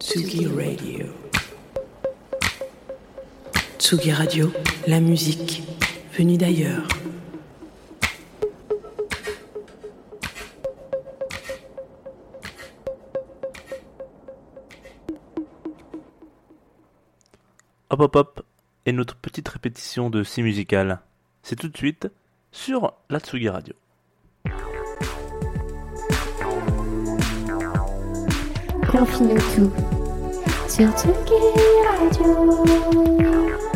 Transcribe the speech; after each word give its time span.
Tsugi 0.00 0.46
Radio. 0.46 1.06
Tsugi 3.78 4.12
Radio, 4.12 4.52
la 4.86 5.00
musique 5.00 5.62
venue 6.16 6.36
d'ailleurs. 6.36 6.86
Hop 17.90 18.00
hop 18.00 18.16
hop, 18.16 18.42
et 18.86 18.92
notre 18.92 19.16
petite 19.16 19.48
répétition 19.48 20.10
de 20.10 20.22
si 20.22 20.42
musical. 20.42 21.00
C'est 21.42 21.56
tout 21.56 21.68
de 21.68 21.76
suite 21.76 22.08
sur 22.52 22.94
la 23.10 23.18
Tsugi 23.18 23.48
Radio. 23.48 23.74
Confine 28.90 29.38
tout 29.54 29.97
sur 30.68 30.90
Tsugi 30.92 31.34
Radio. 31.88 32.58
Confine 32.62 33.67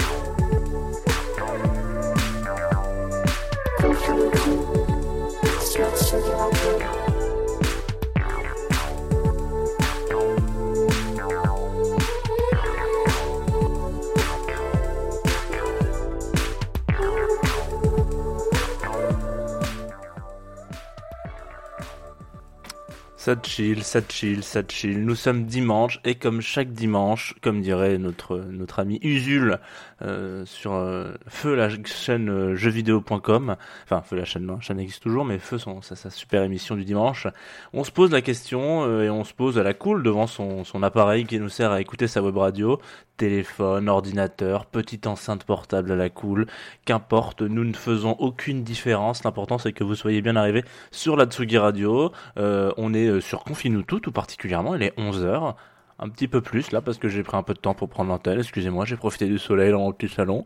Ça 23.25 23.37
chill, 23.41 23.85
ça 23.85 24.01
chill, 24.09 24.43
ça 24.43 24.63
chill. 24.67 25.05
Nous 25.05 25.15
sommes 25.15 25.45
dimanche 25.45 26.01
et 26.05 26.17
comme 26.17 26.41
chaque 26.41 26.73
dimanche, 26.73 27.37
comme 27.41 27.61
dirait 27.61 27.97
notre 27.97 28.39
notre 28.39 28.81
ami 28.81 28.99
Usul 29.01 29.61
euh, 30.03 30.45
sur 30.45 30.73
euh, 30.73 31.13
Feu 31.29 31.55
la 31.55 31.69
chaîne 31.85 32.29
euh, 32.29 32.57
jeuxvideo.com, 32.57 33.55
enfin 33.85 34.03
Feu 34.03 34.17
la 34.17 34.25
chaîne, 34.25 34.47
non, 34.47 34.57
la 34.57 34.61
chaîne 34.61 34.81
existe 34.81 35.05
toujours, 35.05 35.25
mais 35.25 35.39
Feu 35.39 35.57
son 35.57 35.83
sa, 35.83 36.11
super 36.11 36.43
émission 36.43 36.75
du 36.75 36.85
dimanche. 36.85 37.29
On 37.73 37.85
se 37.85 37.93
pose 37.93 38.11
la 38.11 38.23
question 38.23 39.01
et 39.01 39.09
on 39.09 39.23
se 39.23 39.35
pose 39.35 39.57
à 39.57 39.63
la 39.63 39.73
cool 39.73 40.03
devant 40.03 40.27
son 40.27 40.65
son 40.65 40.83
appareil 40.83 41.25
qui 41.25 41.39
nous 41.39 41.49
sert 41.49 41.71
à 41.71 41.81
écouter 41.81 42.09
sa 42.09 42.25
web 42.25 42.37
radio, 42.37 42.81
téléphone, 43.17 43.89
ordinateur, 43.89 44.67
petite 44.67 45.07
enceinte 45.07 45.45
portable 45.45 45.93
à 45.93 45.97
la 45.97 46.11
cool, 46.11 46.47
qu'importe, 46.85 47.43
nous 47.43 47.65
ne 47.65 47.73
faisons 47.73 48.13
aucune 48.19 48.65
différence. 48.65 49.25
L'important 49.25 49.59
c'est 49.59 49.73
que 49.73 49.85
vous 49.85 49.95
soyez 49.95 50.23
bien 50.23 50.37
arrivés 50.37 50.65
sur 50.91 51.17
la 51.17 51.27
Tsugi 51.27 51.59
Radio. 51.59 52.13
Euh, 52.39 52.73
on 52.77 52.95
est 52.95 53.07
euh, 53.07 53.21
sur 53.21 53.45
Confine-nous 53.45 53.83
tout, 53.83 54.01
particulièrement. 54.13 54.75
Il 54.75 54.83
est 54.83 54.97
11h. 54.99 55.55
Un 55.99 56.09
petit 56.09 56.27
peu 56.27 56.41
plus 56.41 56.73
là 56.73 56.81
parce 56.81 56.99
que 56.99 57.09
j'ai 57.09 57.23
pris 57.23 57.37
un 57.37 57.43
peu 57.43 57.55
de 57.55 57.61
temps 57.61 57.75
pour 57.75 57.89
prendre 57.89 58.11
l'antenne. 58.11 58.39
Excusez-moi, 58.39 58.85
j'ai 58.85 58.97
profité 58.97 59.27
du 59.27 59.39
soleil 59.39 59.71
dans 59.71 59.79
mon 59.79 59.93
petit 59.93 60.13
salon. 60.13 60.45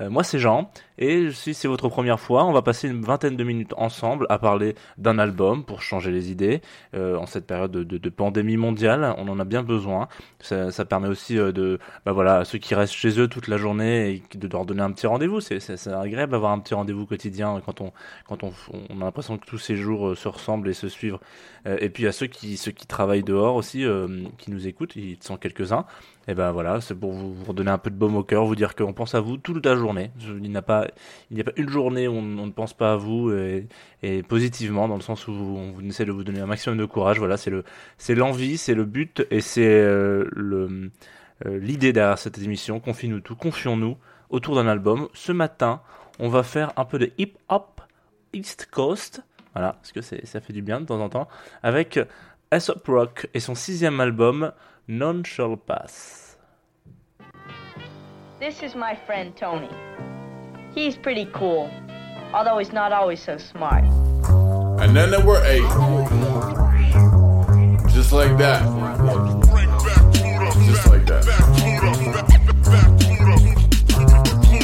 Euh, 0.00 0.10
moi 0.10 0.22
c'est 0.22 0.38
Jean 0.38 0.70
et 0.98 1.30
si 1.30 1.52
c'est 1.52 1.68
votre 1.68 1.88
première 1.88 2.18
fois, 2.20 2.44
on 2.44 2.52
va 2.52 2.62
passer 2.62 2.88
une 2.88 3.02
vingtaine 3.02 3.36
de 3.36 3.44
minutes 3.44 3.74
ensemble 3.76 4.26
à 4.30 4.38
parler 4.38 4.74
d'un 4.96 5.18
album 5.18 5.64
pour 5.64 5.82
changer 5.82 6.10
les 6.10 6.30
idées 6.30 6.62
euh, 6.94 7.16
en 7.18 7.26
cette 7.26 7.46
période 7.46 7.70
de, 7.70 8.08
pandémie 8.08 8.56
mondiale. 8.56 9.14
On 9.18 9.28
en 9.28 9.38
a 9.38 9.44
bien 9.44 9.62
besoin. 9.62 10.08
Ça, 10.40 10.84
permet 10.86 11.08
aussi 11.08 11.38
euh, 11.38 11.52
de, 11.52 11.78
bah 12.06 12.12
voilà, 12.12 12.44
ceux 12.44 12.58
qui 12.58 12.74
restent 12.74 12.94
chez 12.94 13.20
eux 13.20 13.28
toute 13.28 13.48
la 13.48 13.58
journée 13.58 14.22
et 14.32 14.38
de 14.38 14.48
leur 14.48 14.64
donner 14.64 14.82
un 14.82 14.92
petit 14.92 15.06
rendez-vous. 15.06 15.40
C'est 15.40 15.60
c'est- 15.60 15.86
agréable 15.88 16.32
d'avoir 16.32 16.52
un 16.52 16.58
petit 16.60 16.74
rendez-vous 16.74 17.06
quotidien 17.06 17.60
quand 17.64 17.80
on 17.80 17.92
quand 18.26 18.42
on, 18.42 18.52
on 18.90 19.00
a 19.00 19.04
l'impression 19.04 19.38
que 19.38 19.46
tous 19.46 19.58
ces 19.58 19.76
jours 19.76 20.16
se 20.16 20.28
ressemblent 20.28 20.68
et 20.68 20.74
se 20.74 20.88
suivent. 20.88 21.18
Et 21.66 21.90
puis 21.90 22.06
à 22.06 22.12
ceux 22.12 22.26
qui 22.26 22.56
ceux 22.56 22.70
qui 22.70 22.86
travaillent 22.86 23.24
dehors 23.24 23.56
aussi, 23.56 23.84
qui 24.38 24.50
nous 24.50 24.66
écoutent, 24.66 24.96
ils 24.96 25.18
sont 25.20 25.36
quelques-uns. 25.36 25.84
Et 26.28 26.34
ben 26.34 26.50
voilà, 26.50 26.80
c'est 26.80 26.94
pour 26.96 27.12
vous, 27.12 27.36
redonner 27.46 27.70
un 27.70 27.78
peu 27.78 27.88
de 27.88 27.94
baume 27.94 28.16
au 28.16 28.24
cœur, 28.24 28.44
vous 28.44 28.56
dire 28.56 28.74
qu'on 28.74 28.92
pense 28.92 29.14
à 29.14 29.20
vous 29.20 29.36
toute 29.36 29.64
la 29.64 29.76
journée. 29.76 30.10
Il 30.20 30.50
n'y 30.50 30.56
a 30.56 30.62
pas, 30.62 30.88
une 31.56 31.68
journée 31.68 32.08
où 32.08 32.14
on, 32.14 32.38
on 32.38 32.46
ne 32.46 32.50
pense 32.50 32.74
pas 32.74 32.94
à 32.94 32.96
vous 32.96 33.30
et, 33.32 33.68
positivement 34.28 34.88
dans 34.88 34.96
le 34.96 35.02
sens 35.02 35.28
où 35.28 35.32
on, 35.32 35.70
vous 35.70 35.84
essaie 35.86 36.04
de 36.04 36.10
vous 36.10 36.24
donner 36.24 36.40
un 36.40 36.46
maximum 36.46 36.78
de 36.78 36.84
courage. 36.84 37.18
Voilà, 37.18 37.36
c'est 37.36 37.50
le, 37.50 37.62
c'est 37.96 38.16
l'envie, 38.16 38.58
c'est 38.58 38.74
le 38.74 38.84
but 38.84 39.24
et 39.30 39.40
c'est 39.40 39.66
euh, 39.66 40.28
euh, 40.36 40.90
l'idée 41.58 41.92
derrière 41.92 42.18
cette 42.18 42.38
émission. 42.38 42.80
Confie-nous 42.80 43.20
tout, 43.20 43.36
confions-nous 43.36 43.96
autour 44.28 44.56
d'un 44.56 44.66
album. 44.66 45.08
Ce 45.14 45.30
matin, 45.30 45.80
on 46.18 46.28
va 46.28 46.42
faire 46.42 46.72
un 46.76 46.84
peu 46.84 46.98
de 46.98 47.12
hip 47.18 47.34
hop 47.48 47.80
East 48.32 48.68
Coast. 48.70 49.22
Voilà, 49.54 49.74
parce 49.74 49.92
que 49.92 50.00
ça 50.00 50.40
fait 50.40 50.52
du 50.52 50.62
bien 50.62 50.80
de 50.80 50.86
temps 50.86 51.00
en 51.00 51.08
temps. 51.08 51.28
Avec 51.62 52.00
Aesop 52.50 52.86
Rock 52.86 53.28
et 53.32 53.40
son 53.40 53.54
sixième 53.54 54.00
album, 54.00 54.52
None 54.88 55.24
Shall 55.24 55.56
Pass. 55.56 56.36
This 58.38 58.62
is 58.62 58.76
my 58.76 58.94
friend 58.94 59.36
Tony. 59.36 59.68
He's 60.76 60.96
pretty 60.96 61.26
cool, 61.32 61.68
although 62.32 62.58
he's 62.58 62.72
not 62.72 62.92
always 62.92 63.20
so 63.20 63.36
smart. 63.36 63.82
And 64.78 64.94
then 64.94 65.10
there 65.10 65.26
were 65.26 65.42
eight. 65.44 65.66
Just 67.90 68.12
like 68.12 68.38
that. 68.38 68.62
Just 70.70 70.86
like 70.86 71.04
that. 71.06 71.26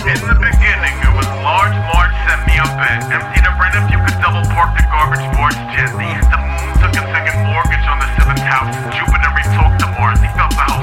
In 0.02 0.20
the 0.22 0.38
beginning, 0.38 0.96
it 1.02 1.12
was 1.18 1.26
large 1.42 1.74
Marge 1.90 2.14
sent 2.30 2.46
me 2.46 2.54
a 2.62 2.66
bit. 2.78 3.10
Empty 3.10 3.40
the 3.42 3.50
rent 3.58 3.74
if 3.74 3.90
you 3.90 3.98
could 3.98 4.22
double 4.22 4.46
park 4.54 4.70
the 4.78 4.86
garbage 4.86 5.24
sports 5.34 5.58
jet. 5.74 5.90
They 5.98 6.14
hit 6.14 6.26
the 6.30 6.38
moon, 6.38 6.78
took 6.78 6.94
a 6.94 7.02
second 7.10 7.42
mortgage 7.42 7.86
on 7.90 7.98
the 7.98 8.06
seventh 8.14 8.44
house. 8.46 8.70
Jupiter 8.94 9.30
re-talked 9.34 9.71
or 10.02 10.16
the 10.16 10.26
compound 10.34 10.81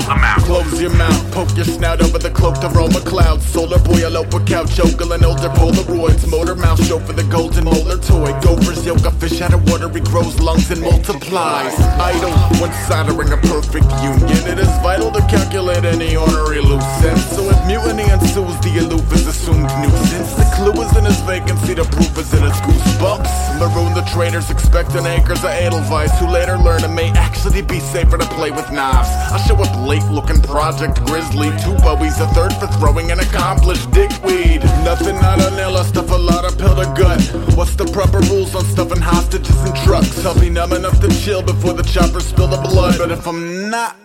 out. 0.00 0.42
Close 0.44 0.80
your 0.80 0.94
mouth, 0.96 1.32
poke 1.32 1.54
your 1.56 1.64
snout 1.64 2.02
over 2.02 2.18
the 2.18 2.30
cloaked 2.30 2.64
aroma 2.64 3.00
clouds. 3.00 3.46
Solar 3.46 3.78
boy, 3.78 4.04
over 4.04 4.40
couch, 4.44 4.78
ogling 4.80 5.24
older 5.24 5.48
Polaroids. 5.48 6.28
Motor 6.30 6.54
mouth 6.54 6.84
show 6.86 6.98
for 6.98 7.12
the 7.12 7.24
golden 7.24 7.64
molar 7.64 7.98
toy. 7.98 8.32
Gophers, 8.40 8.84
yoga 8.84 9.10
fish 9.12 9.40
out 9.40 9.54
of 9.54 9.68
water, 9.70 9.88
he 9.88 10.00
grows 10.00 10.38
lungs 10.40 10.70
and 10.70 10.80
multiplies. 10.80 11.74
Idle, 11.98 12.32
when 12.60 12.72
soldering 12.86 13.32
a 13.32 13.38
perfect 13.48 13.88
union, 14.02 14.42
it 14.46 14.58
is 14.58 14.72
vital 14.82 15.10
to 15.12 15.20
calculate 15.26 15.84
any 15.84 16.16
ornery 16.16 16.60
loose 16.60 16.84
ends. 17.04 17.24
So 17.30 17.48
if 17.48 17.58
mutiny 17.66 18.04
ensues, 18.10 18.56
the 18.60 18.78
aloof 18.80 19.06
is 19.12 19.26
assumed 19.26 19.70
nuisance. 19.80 20.34
The 20.34 20.46
clue 20.56 20.76
is 20.82 20.96
in 20.96 21.04
his 21.04 21.20
vacancy, 21.22 21.74
the 21.74 21.84
proof 21.84 22.16
is 22.18 22.32
in 22.34 22.42
his 22.42 22.58
goosebumps. 22.66 23.58
Maroon 23.58 23.94
the 23.94 24.02
traitors, 24.12 24.50
expecting 24.50 25.06
acres 25.06 25.42
of 25.44 25.50
Edelweiss, 25.50 26.18
who 26.18 26.26
later 26.26 26.58
learn 26.58 26.84
it 26.84 26.88
may 26.88 27.10
actually 27.10 27.62
be 27.62 27.80
safer 27.80 28.18
to 28.18 28.26
play 28.36 28.50
with 28.50 28.70
knives. 28.70 29.08
I 29.32 29.38
show 29.46 29.56
up 29.56 29.72
late 29.84 30.04
looking 30.10 30.40
Project 30.40 31.04
Grizzly, 31.06 31.50
two 31.62 31.74
bowies, 31.84 32.18
a 32.20 32.26
third 32.28 32.52
for 32.54 32.66
throwing 32.78 33.10
an 33.10 33.20
accomplished 33.20 33.90
dickweed. 33.90 34.62
Nothing 34.82 35.16
out 35.16 35.40
of 35.40 35.52
nail, 35.54 35.76
I 35.76 35.84
stuff 35.84 36.10
a 36.10 36.16
lot 36.16 36.44
of 36.44 36.58
pill 36.58 36.74
to 36.76 36.86
gut. 36.96 37.20
What's 37.56 37.76
the 37.76 37.84
proper 37.86 38.20
rules 38.32 38.54
on 38.54 38.64
stuffing 38.64 39.00
hostages 39.00 39.60
in 39.64 39.74
trucks? 39.84 40.24
I'll 40.24 40.38
be 40.38 40.50
numb 40.50 40.72
enough 40.72 41.00
to 41.00 41.08
chill 41.20 41.42
before 41.42 41.74
the 41.74 41.82
chopper 41.82 42.20
spill 42.20 42.48
the 42.48 42.60
blood, 42.68 42.96
but 42.98 43.10
if 43.10 43.26
I'm 43.26 43.70
not. 43.70 43.96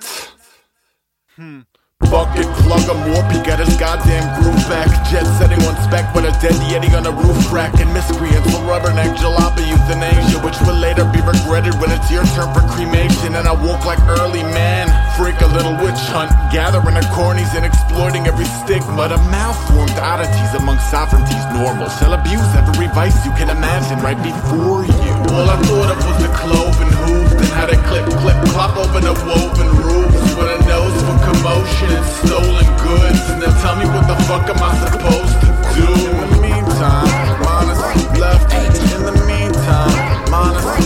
Hmm, 1.35 1.61
Bucket 2.07 2.47
plug 2.63 2.87
a 2.87 2.95
he 3.29 3.43
got 3.43 3.59
his 3.59 3.75
goddamn 3.75 4.23
groove 4.41 4.55
back. 4.71 4.87
Jet 5.11 5.27
setting 5.37 5.61
on 5.67 5.75
spec 5.83 6.07
with 6.15 6.23
a 6.25 6.33
dead 6.39 6.55
yeti 6.71 6.89
on 6.95 7.05
a 7.05 7.11
roof 7.11 7.37
crack. 7.51 7.75
And 7.77 7.91
miscreants 7.93 8.47
will 8.49 8.63
rubberneck 8.63 9.13
jalopy 9.19 9.67
euthanasia, 9.67 10.39
which 10.39 10.55
will 10.63 10.79
later 10.79 11.03
be 11.11 11.19
regretted 11.21 11.75
when 11.77 11.91
it's 11.91 12.09
your 12.09 12.23
turn 12.33 12.49
for 12.55 12.63
cremation. 12.71 13.35
And 13.35 13.45
I 13.45 13.53
walk 13.53 13.85
like 13.85 13.99
early 14.07 14.41
man, 14.41 14.87
freak, 15.19 15.35
a 15.43 15.51
little 15.51 15.75
witch 15.83 15.99
hunt, 16.15 16.31
gathering 16.47 16.95
the 16.95 17.03
cornies 17.11 17.51
and 17.51 17.67
exploiting 17.67 18.23
every 18.23 18.47
stigma. 18.63 19.11
The 19.11 19.19
malformed 19.27 19.99
oddities 19.99 20.55
among 20.55 20.79
sovereignties 20.87 21.43
normal 21.51 21.91
shall 21.99 22.15
abuse 22.15 22.47
every 22.55 22.87
vice 22.95 23.19
you 23.27 23.35
can 23.35 23.51
imagine 23.51 23.99
right 23.99 24.15
before 24.15 24.87
you. 24.87 25.11
All 25.35 25.51
I 25.51 25.59
thought 25.67 25.91
of 25.91 25.99
was 26.07 26.17
the 26.23 26.31
cloven 26.31 26.89
hooves 27.03 27.35
and 27.35 27.51
how 27.51 27.67
they 27.67 27.75
clip, 27.91 28.07
clip, 28.23 28.39
plop 28.55 28.79
over 28.79 29.03
the 29.03 29.11
woven 29.27 29.69
roofs 29.83 30.23
with 30.39 30.55
a 30.55 30.59
nose 30.63 30.95
for 31.03 31.17
commotion 31.27 31.89
and 31.99 32.07
stolen 32.23 32.67
goods. 32.79 33.19
Now 33.43 33.51
tell 33.59 33.75
me 33.75 33.91
what 33.91 34.07
the 34.07 34.15
fuck 34.23 34.47
am 34.47 34.63
I 34.63 34.71
supposed 34.87 35.35
to 35.43 35.49
do? 35.75 35.89
In 36.15 36.27
the 36.31 36.39
meantime, 36.47 37.27
minus 37.43 37.79
left. 38.15 38.47
In 38.55 39.03
the 39.03 39.15
meantime, 39.27 40.31
minus 40.31 40.78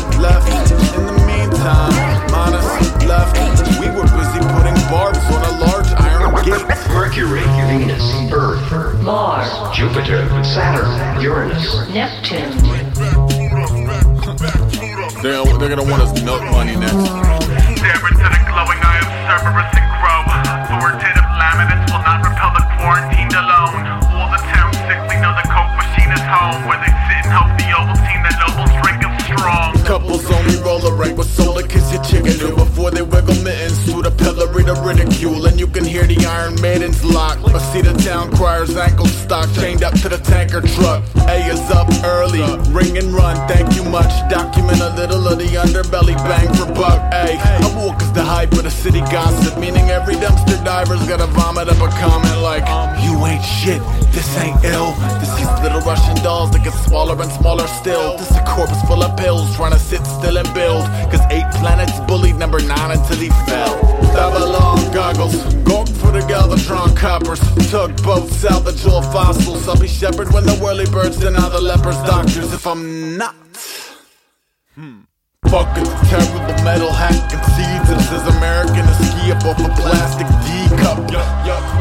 Jupiter, 10.06 10.44
Saturn, 10.44 11.22
Uranus, 11.22 11.88
Neptune, 11.90 12.52
They're, 15.22 15.46
they're 15.58 15.70
gonna 15.70 15.90
want 15.90 16.02
us 16.04 16.22
nut 16.24 16.42
money 16.52 16.76
next. 16.76 17.43
Can 35.74 35.84
hear 35.84 36.06
the 36.06 36.24
Iron 36.26 36.54
Maiden's 36.62 37.04
lock. 37.04 37.42
Or 37.44 37.60
see 37.74 37.82
the 37.82 37.94
town 38.06 38.32
crier's 38.32 38.78
ankle 38.78 39.08
stock 39.08 39.52
chained 39.56 39.84
up 39.84 39.94
to 40.02 40.10
the 40.10 40.20
tanker 40.20 40.62
truck. 40.62 41.04
A 41.28 41.38
is 41.50 41.60
up 41.72 41.90
early, 42.04 42.46
ring 42.70 42.98
and 42.98 43.10
run, 43.12 43.36
thank 43.48 43.76
you 43.76 43.84
much. 43.84 44.12
Document 44.30 44.80
a 44.80 44.94
little 44.96 45.28
of 45.28 45.40
the 45.40 45.50
underbelly, 45.58 46.16
bang 46.30 46.48
for 46.54 46.72
buck. 46.74 47.02
A, 47.14 47.34
I 47.38 47.74
walk 47.76 48.02
is 48.02 48.12
the 48.14 48.24
hype 48.24 48.52
of 48.54 48.64
the 48.64 48.72
city 48.72 49.02
gossip, 49.10 49.58
meaning 49.58 49.90
every 49.90 50.16
dumpster 50.16 50.64
diver's 50.64 51.06
gotta 51.08 51.28
vomit 51.28 51.68
up 51.68 51.82
a 51.82 51.90
comment 51.98 52.40
like, 52.42 52.64
You 53.04 53.26
ain't 53.26 53.44
shit, 53.44 53.82
this 54.14 54.30
ain't 54.38 54.64
ill. 54.64 54.94
This 55.20 55.34
is 55.42 55.50
Russian 55.86 56.16
dolls 56.24 56.52
that 56.52 56.64
get 56.64 56.74
smaller 56.74 57.22
and 57.22 57.32
smaller 57.32 57.68
still. 57.68 58.18
This 58.18 58.32
a 58.36 58.44
corpse 58.44 58.82
full 58.88 59.04
of 59.04 59.18
pills 59.18 59.54
trying 59.56 59.74
to 59.74 59.80
sit 59.80 60.06
still 60.06 60.38
and 60.38 60.52
build. 60.54 60.86
Cause 61.12 61.22
eight 61.30 61.50
planets 61.60 62.00
bullied 62.08 62.38
number 62.38 62.60
nine 62.62 62.92
until 62.92 63.18
he 63.18 63.30
fell. 63.48 63.82
Babylon 64.14 64.80
goggles, 64.94 65.36
gork 65.68 65.90
for 66.00 66.12
the 66.12 66.22
Galvatron 66.22 66.96
coppers. 66.96 67.40
Tugboat, 67.70 68.30
salvage 68.30 68.86
all 68.86 69.02
fossils. 69.02 69.68
I'll 69.68 69.80
be 69.80 69.88
shepherd 69.88 70.32
when 70.34 70.46
the 70.46 70.56
whirly 70.58 70.86
birds 70.86 71.18
deny 71.18 71.50
the 71.50 71.62
lepers 71.62 71.98
doctors 72.08 72.54
if 72.54 72.66
I'm 72.66 73.18
not. 73.18 73.36
Hmm. 74.76 75.02
Fuck 75.50 75.78
it's 75.78 75.90
a 75.90 76.06
terrible 76.10 76.44
metal 76.64 76.92
hacking 76.92 77.44
seeds. 77.54 77.90
It 77.92 78.02
says 78.10 78.26
American 78.38 78.86
to 78.88 78.96
ski 79.06 79.32
up 79.32 79.44
off 79.46 79.60
a 79.60 79.70
plastic 79.80 80.28
D 80.48 80.68
cup. 80.80 80.98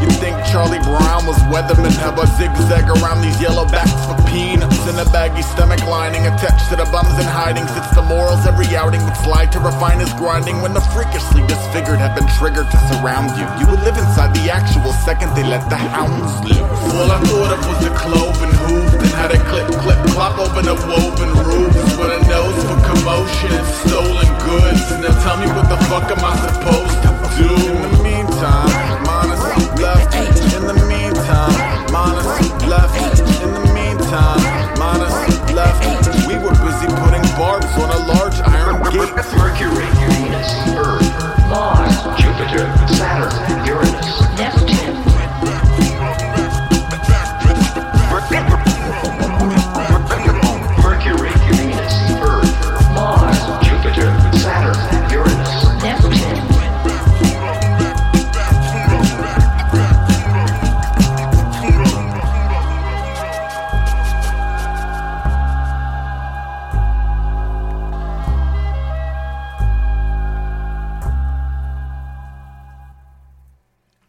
You 0.02 0.10
think 0.18 0.36
Charlie 0.50 0.82
Brown 0.82 1.24
was 1.24 1.38
Weatherman? 1.48 1.94
How 1.96 2.12
about 2.12 2.28
zigzag 2.36 2.90
around 2.90 3.22
these 3.22 3.38
yellow 3.40 3.64
backs 3.64 3.94
for 4.04 4.18
peanuts? 4.28 4.76
In 4.90 4.98
a 4.98 5.06
baggy 5.08 5.42
stomach 5.42 5.80
lining 5.86 6.26
attached 6.26 6.68
to 6.70 6.76
the 6.76 6.84
bums 6.90 7.14
in 7.16 7.24
hiding. 7.24 7.66
Sits 7.68 7.94
the 7.94 8.02
morals 8.02 8.44
every 8.44 8.66
outing 8.76 9.02
would 9.04 9.16
slide 9.16 9.52
to 9.52 9.60
refine 9.60 10.00
his 10.00 10.12
grinding. 10.14 10.60
When 10.60 10.74
the 10.74 10.84
freakishly 10.92 11.46
disfigured 11.46 12.02
have 12.02 12.18
been 12.18 12.28
triggered 12.36 12.68
to 12.70 12.78
surround 12.92 13.32
you, 13.38 13.46
you 13.62 13.66
would 13.70 13.80
live 13.86 13.96
inside 13.96 14.34
the 14.34 14.50
actual 14.50 14.92
second 15.06 15.32
they 15.34 15.46
let 15.46 15.64
the 15.70 15.78
hounds 15.78 16.34
loose. 16.44 16.60
All 16.92 17.08
I 17.08 17.18
thought 17.24 17.52
of 17.56 17.60
was 17.64 17.80
the 17.80 17.92
cloven 17.94 18.50
hoof, 18.66 18.90
then 19.00 19.14
had 19.16 19.32
a 19.32 19.40
clip, 19.48 19.70
clip, 19.80 20.00
clop 20.12 20.36
open 20.38 20.68
a 20.68 20.74
woven 20.74 21.41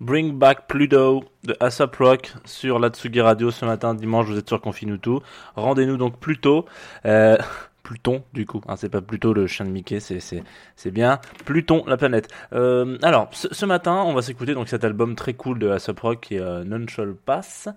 Bring 0.03 0.37
Back 0.37 0.67
Pluto 0.67 1.23
de 1.45 1.55
Asap 1.61 1.95
Rock 1.95 2.33
sur 2.43 2.77
la 2.77 2.89
Tsugi 2.89 3.21
Radio 3.21 3.51
ce 3.51 3.63
matin, 3.63 3.95
dimanche, 3.95 4.25
vous 4.25 4.37
êtes 4.37 4.49
sur 4.49 4.59
Confinuto. 4.59 5.23
Rendez-nous 5.55 5.95
donc 5.95 6.19
plus. 6.19 6.37
Euh, 7.05 7.37
Pluton, 7.83 8.21
du 8.33 8.45
coup, 8.45 8.59
hein, 8.67 8.75
c'est 8.75 8.89
pas 8.89 8.99
plutôt 8.99 9.33
le 9.33 9.47
chien 9.47 9.65
de 9.65 9.69
Mickey, 9.69 10.01
c'est 10.01 10.19
c'est 10.19 10.43
c'est 10.75 10.91
bien 10.91 11.19
Pluton, 11.45 11.85
la 11.87 11.95
planète. 11.95 12.27
Euh, 12.51 12.97
alors, 13.01 13.29
ce, 13.31 13.65
matin, 13.65 14.03
on 14.05 14.13
va 14.13 14.21
s'écouter 14.21 14.53
donc 14.53 14.67
cet 14.67 14.83
album 14.83 15.15
très 15.15 15.33
cool 15.35 15.57
de 15.57 15.69
Asap 15.69 16.01
Rock 16.01 16.19
qui 16.19 16.35
est 16.35 16.39
euh, 16.39 16.65
Nunchal 16.65 17.13
Pass, 17.13 17.69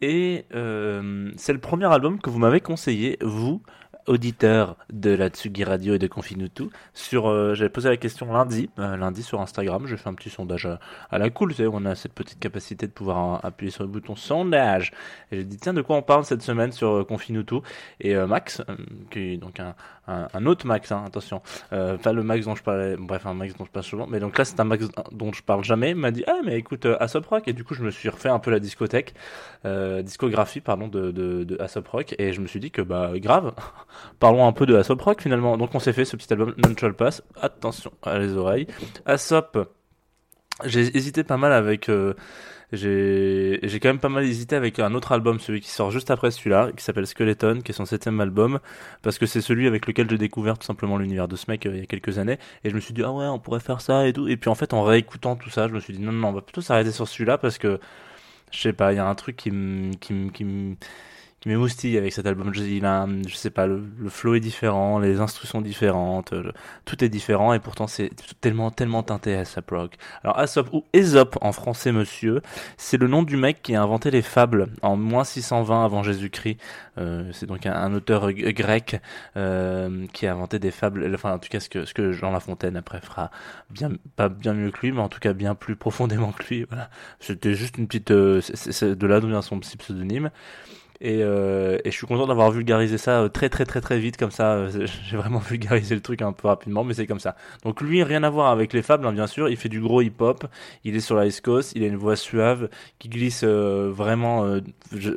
et 0.00 0.46
c'est 0.50 1.52
le 1.52 1.58
premier 1.60 1.92
album 1.92 2.20
que 2.20 2.30
vous 2.30 2.38
m'avez 2.40 2.60
conseillé, 2.60 3.18
vous, 3.20 3.62
auditeur 4.08 4.76
de 4.92 5.10
la 5.10 5.28
Tsugi 5.28 5.64
Radio 5.64 5.94
et 5.94 5.98
de 5.98 6.06
Confinutu, 6.06 6.64
sur, 6.94 7.28
euh, 7.28 7.54
j'avais 7.54 7.70
posé 7.70 7.88
la 7.88 7.96
question 7.96 8.32
lundi, 8.32 8.70
euh, 8.78 8.96
lundi 8.96 9.22
sur 9.22 9.40
Instagram, 9.40 9.86
j'ai 9.86 9.96
fait 9.96 10.08
un 10.08 10.14
petit 10.14 10.30
sondage 10.30 10.66
à, 11.10 11.18
la 11.18 11.30
cool, 11.30 11.50
vous 11.50 11.56
savez, 11.56 11.68
on 11.72 11.84
a 11.84 11.94
cette 11.94 12.14
petite 12.14 12.40
capacité 12.40 12.86
de 12.86 12.92
pouvoir 12.92 13.44
appuyer 13.44 13.70
sur 13.70 13.84
le 13.84 13.88
bouton 13.88 14.16
sondage. 14.16 14.92
Et 15.30 15.36
j'ai 15.36 15.44
dit, 15.44 15.58
tiens, 15.58 15.74
de 15.74 15.82
quoi 15.82 15.96
on 15.96 16.02
parle 16.02 16.24
cette 16.24 16.42
semaine 16.42 16.72
sur 16.72 16.88
euh, 16.88 17.04
Confinutu 17.04 17.56
Et 18.00 18.16
euh, 18.16 18.26
Max, 18.26 18.62
qui 19.10 19.34
est 19.34 19.36
donc 19.36 19.60
un, 19.60 20.46
autre 20.46 20.66
Max, 20.66 20.90
hein, 20.90 21.04
attention, 21.06 21.42
pas 21.70 22.12
le 22.12 22.22
Max 22.22 22.46
dont 22.46 22.54
je 22.54 22.62
parlais, 22.62 22.96
bref, 22.96 23.26
un 23.26 23.34
Max 23.34 23.54
dont 23.56 23.66
je 23.66 23.70
parle 23.70 23.84
souvent, 23.84 24.06
mais 24.06 24.20
donc 24.20 24.38
là, 24.38 24.46
c'est 24.46 24.58
un 24.58 24.64
Max 24.64 24.86
dont 25.12 25.32
je 25.32 25.42
parle 25.42 25.64
jamais, 25.64 25.92
m'a 25.92 26.10
dit, 26.10 26.24
ah, 26.26 26.38
mais 26.44 26.56
écoute, 26.56 26.86
Aesop 26.86 27.26
Rock, 27.26 27.46
et 27.46 27.52
du 27.52 27.62
coup, 27.62 27.74
je 27.74 27.82
me 27.82 27.90
suis 27.90 28.08
refait 28.08 28.30
un 28.30 28.38
peu 28.38 28.50
la 28.50 28.58
discothèque, 28.58 29.14
discographie, 30.02 30.60
pardon, 30.60 30.88
de, 30.88 31.10
de, 31.10 31.44
de 31.44 31.58
Rock, 31.90 32.14
et 32.18 32.32
je 32.32 32.40
me 32.40 32.46
suis 32.46 32.60
dit 32.60 32.70
que, 32.70 32.80
bah, 32.80 33.12
grave, 33.16 33.52
parlons 34.18 34.46
un 34.46 34.52
peu 34.52 34.66
de 34.66 34.76
Aesop 34.76 35.00
Rock 35.00 35.22
finalement. 35.22 35.56
Donc 35.56 35.74
on 35.74 35.80
s'est 35.80 35.92
fait 35.92 36.04
ce 36.04 36.16
petit 36.16 36.32
album 36.32 36.54
Non 36.58 36.92
Pass. 36.92 37.22
Attention 37.40 37.92
à 38.02 38.18
les 38.18 38.34
oreilles. 38.34 38.66
Aesop, 39.06 39.58
j'ai 40.64 40.96
hésité 40.96 41.24
pas 41.24 41.36
mal 41.36 41.52
avec. 41.52 41.88
euh, 41.88 42.14
j'ai 42.70 43.80
quand 43.80 43.88
même 43.88 43.98
pas 43.98 44.10
mal 44.10 44.24
hésité 44.24 44.54
avec 44.54 44.78
un 44.78 44.92
autre 44.94 45.12
album, 45.12 45.40
celui 45.40 45.62
qui 45.62 45.70
sort 45.70 45.90
juste 45.90 46.10
après 46.10 46.30
celui-là, 46.30 46.70
qui 46.76 46.84
s'appelle 46.84 47.06
Skeleton, 47.06 47.60
qui 47.64 47.72
est 47.72 47.74
son 47.74 47.86
septième 47.86 48.20
album, 48.20 48.58
parce 49.00 49.16
que 49.16 49.24
c'est 49.24 49.40
celui 49.40 49.66
avec 49.66 49.86
lequel 49.86 50.06
j'ai 50.10 50.18
découvert 50.18 50.58
tout 50.58 50.66
simplement 50.66 50.98
l'univers 50.98 51.28
de 51.28 51.36
ce 51.36 51.50
mec 51.50 51.64
euh, 51.64 51.70
il 51.72 51.80
y 51.80 51.82
a 51.82 51.86
quelques 51.86 52.18
années, 52.18 52.38
et 52.64 52.68
je 52.68 52.74
me 52.74 52.80
suis 52.80 52.92
dit 52.92 53.02
ah 53.02 53.10
ouais 53.10 53.24
on 53.24 53.38
pourrait 53.38 53.60
faire 53.60 53.80
ça 53.80 54.06
et 54.06 54.12
tout, 54.12 54.28
et 54.28 54.36
puis 54.36 54.50
en 54.50 54.54
fait 54.54 54.74
en 54.74 54.82
réécoutant 54.82 55.34
tout 55.36 55.48
ça, 55.48 55.66
je 55.66 55.72
me 55.72 55.80
suis 55.80 55.94
dit 55.94 56.00
non 56.00 56.12
non 56.12 56.28
on 56.28 56.32
va 56.32 56.42
plutôt 56.42 56.60
s'arrêter 56.60 56.92
sur 56.92 57.08
celui-là 57.08 57.38
parce 57.38 57.56
que 57.56 57.80
je 58.50 58.58
sais 58.58 58.74
pas, 58.74 58.92
il 58.92 58.96
y 58.96 58.98
a 58.98 59.06
un 59.08 59.14
truc 59.14 59.36
qui 59.36 59.50
qui 60.02 60.12
me 60.12 60.76
qui 61.40 61.48
m'émoustille 61.48 61.96
avec 61.96 62.12
cet 62.12 62.26
album. 62.26 62.52
Je, 62.52 62.62
il 62.62 62.84
a, 62.84 63.02
un- 63.02 63.22
je 63.26 63.34
sais 63.34 63.50
pas, 63.50 63.66
le, 63.66 63.82
flow 64.08 64.34
est 64.34 64.40
différent, 64.40 64.98
les 64.98 65.20
instructions 65.20 65.60
différentes, 65.60 66.34
tout 66.84 67.04
est 67.04 67.08
différent 67.08 67.52
et 67.52 67.60
pourtant 67.60 67.86
c'est 67.86 68.10
tellement, 68.40 68.70
tellement 68.70 69.02
teinté 69.02 69.32
Aesop 69.32 69.70
Rock. 69.70 69.96
Alors 70.24 70.40
Aesop 70.40 70.68
ou 70.72 70.84
Aesop 70.92 71.38
en 71.40 71.52
français, 71.52 71.92
monsieur, 71.92 72.42
c'est 72.76 72.96
le 72.96 73.08
nom 73.08 73.22
du 73.22 73.36
mec 73.36 73.62
qui 73.62 73.74
a 73.74 73.82
inventé 73.82 74.10
les 74.10 74.22
fables 74.22 74.68
en 74.82 74.96
moins 74.96 75.24
620 75.24 75.84
avant 75.84 76.02
Jésus-Christ. 76.02 76.58
Euh, 76.98 77.30
c'est 77.32 77.46
donc 77.46 77.66
un, 77.66 77.94
auteur 77.94 78.32
grec 78.32 79.00
euh, 79.36 80.06
qui 80.12 80.26
a 80.26 80.32
inventé 80.32 80.58
des 80.58 80.70
fables. 80.70 81.10
Enfin, 81.14 81.34
en 81.34 81.38
tout 81.38 81.48
cas, 81.48 81.60
ce 81.60 81.68
que 81.68 81.84
ce 81.84 81.94
que 81.94 82.12
Jean 82.12 82.30
La 82.30 82.40
Fontaine 82.40 82.76
après 82.76 83.00
fera 83.00 83.30
bien, 83.70 83.90
pas 84.16 84.28
bien 84.28 84.54
mieux 84.54 84.70
que 84.70 84.80
lui, 84.80 84.92
mais 84.92 85.00
en 85.00 85.08
tout 85.08 85.20
cas 85.20 85.32
bien 85.32 85.54
plus 85.54 85.76
profondément 85.76 86.32
que 86.32 86.42
lui. 86.48 86.66
Voilà. 86.68 86.90
C'était 87.20 87.54
juste 87.54 87.78
une 87.78 87.86
petite, 87.86 88.10
euh, 88.10 88.40
c'est 88.40 88.98
de 88.98 89.06
là 89.06 89.20
d'où 89.20 89.28
vient 89.28 89.42
son 89.42 89.58
petit 89.60 89.76
pseudonyme. 89.76 90.30
Et, 91.00 91.22
euh, 91.22 91.78
et 91.84 91.92
je 91.92 91.96
suis 91.96 92.08
content 92.08 92.26
d'avoir 92.26 92.50
vulgarisé 92.50 92.98
ça 92.98 93.20
euh, 93.22 93.28
très 93.28 93.48
très 93.48 93.64
très 93.64 93.80
très 93.80 94.00
vite 94.00 94.16
comme 94.16 94.32
ça. 94.32 94.54
euh, 94.54 94.86
J'ai 95.04 95.16
vraiment 95.16 95.38
vulgarisé 95.38 95.94
le 95.94 96.00
truc 96.00 96.22
un 96.22 96.32
peu 96.32 96.48
rapidement, 96.48 96.82
mais 96.82 96.92
c'est 96.94 97.06
comme 97.06 97.20
ça. 97.20 97.36
Donc 97.64 97.80
lui, 97.80 98.02
rien 98.02 98.24
à 98.24 98.30
voir 98.30 98.50
avec 98.50 98.72
les 98.72 98.82
fables, 98.82 99.06
hein, 99.06 99.12
bien 99.12 99.28
sûr. 99.28 99.48
Il 99.48 99.56
fait 99.56 99.68
du 99.68 99.80
gros 99.80 100.02
hip-hop. 100.02 100.44
Il 100.84 100.96
est 100.96 101.00
sur 101.00 101.14
la 101.16 101.26
East. 101.26 101.46
Il 101.76 101.84
a 101.84 101.86
une 101.86 101.96
voix 101.96 102.16
suave 102.16 102.68
qui 102.98 103.08
glisse 103.08 103.42
euh, 103.44 103.90
vraiment. 103.92 104.44
euh, 104.44 104.60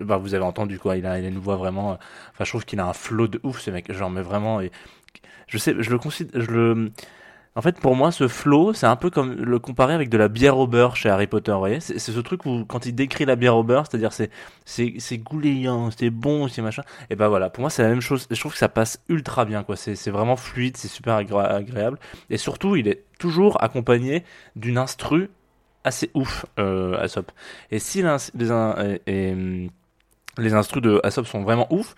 bah, 0.02 0.18
vous 0.18 0.36
avez 0.36 0.44
entendu 0.46 0.78
quoi. 0.78 0.98
Il 0.98 1.06
a, 1.08 1.18
il 1.20 1.26
a 1.26 1.28
une 1.30 1.40
voix 1.40 1.56
vraiment. 1.56 1.94
euh, 1.94 1.96
Enfin, 2.34 2.44
je 2.46 2.50
trouve 2.52 2.66
qu'il 2.66 2.80
a 2.80 2.86
un 2.88 2.94
flow 2.94 3.28
de 3.28 3.40
ouf, 3.44 3.60
ce 3.62 3.72
mec. 3.72 3.92
Genre, 3.92 4.10
mais 4.12 4.22
vraiment. 4.22 4.62
Et, 4.62 4.72
je 5.48 5.58
sais, 5.58 5.76
je 5.80 5.90
le 5.90 5.98
considère, 5.98 6.42
je 6.42 6.52
le. 6.52 6.92
En 7.56 7.62
fait, 7.62 7.78
pour 7.82 7.98
moi, 7.98 8.14
ce 8.14 8.30
flow, 8.30 8.72
c'est 8.74 8.86
un 8.86 8.96
peu 8.96 9.10
comme 9.10 9.34
le 9.34 9.60
comparer 9.60 9.94
avec 9.94 10.08
de 10.10 10.18
la 10.18 10.30
bière 10.30 10.58
au 10.58 10.68
beurre 10.68 10.96
chez 10.96 11.10
Harry 11.10 11.28
Potter, 11.28 11.52
vous 11.52 11.58
voyez 11.60 11.82
C'est 11.82 12.00
ce 12.00 12.20
truc 12.22 12.46
où, 12.46 12.64
quand 12.66 12.86
il 12.86 12.96
décrit 12.96 13.26
la 13.26 13.36
bière 13.36 13.58
au 13.58 13.64
beurre, 13.64 13.86
c'est-à-dire 13.90 14.14
c'est 14.14 14.30
c'est 14.64 14.94
c'est 15.00 15.18
goulayant, 15.18 15.92
c'est 15.92 16.10
bon, 16.12 16.48
c'est 16.48 16.62
machin. 16.62 16.84
Et 17.10 17.16
ben 17.18 17.28
voilà, 17.28 17.50
pour 17.50 17.60
moi, 17.62 17.70
c'est 17.70 17.84
la 17.84 17.90
même 17.90 18.00
chose. 18.00 18.26
Je 18.32 18.40
trouve 18.40 18.54
que 18.54 18.58
ça 18.58 18.70
passe 18.70 19.02
ultra 19.10 19.44
bien, 19.44 19.64
quoi. 19.64 19.76
C'est 19.76 19.96
c'est 19.96 20.12
vraiment 20.12 20.38
fluide, 20.38 20.78
c'est 20.78 20.88
super 20.88 21.16
agréable. 21.16 22.00
Et 22.30 22.38
surtout, 22.38 22.78
il 22.78 22.88
est 22.88 23.04
toujours 23.20 23.62
accompagné 23.62 24.24
d'une 24.56 24.78
instru 24.78 25.30
assez 25.84 26.10
ouf, 26.14 26.46
euh. 26.58 26.98
Et 27.70 27.80
si 27.80 28.02
les, 28.02 28.52
in- 28.52 28.76
et- 28.86 29.02
et, 29.08 29.34
hum, 29.34 29.70
les 30.38 30.54
instrus 30.54 30.82
de 30.82 31.02
Aesop 31.04 31.26
sont 31.26 31.44
vraiment 31.44 31.68
ouf, 31.74 31.96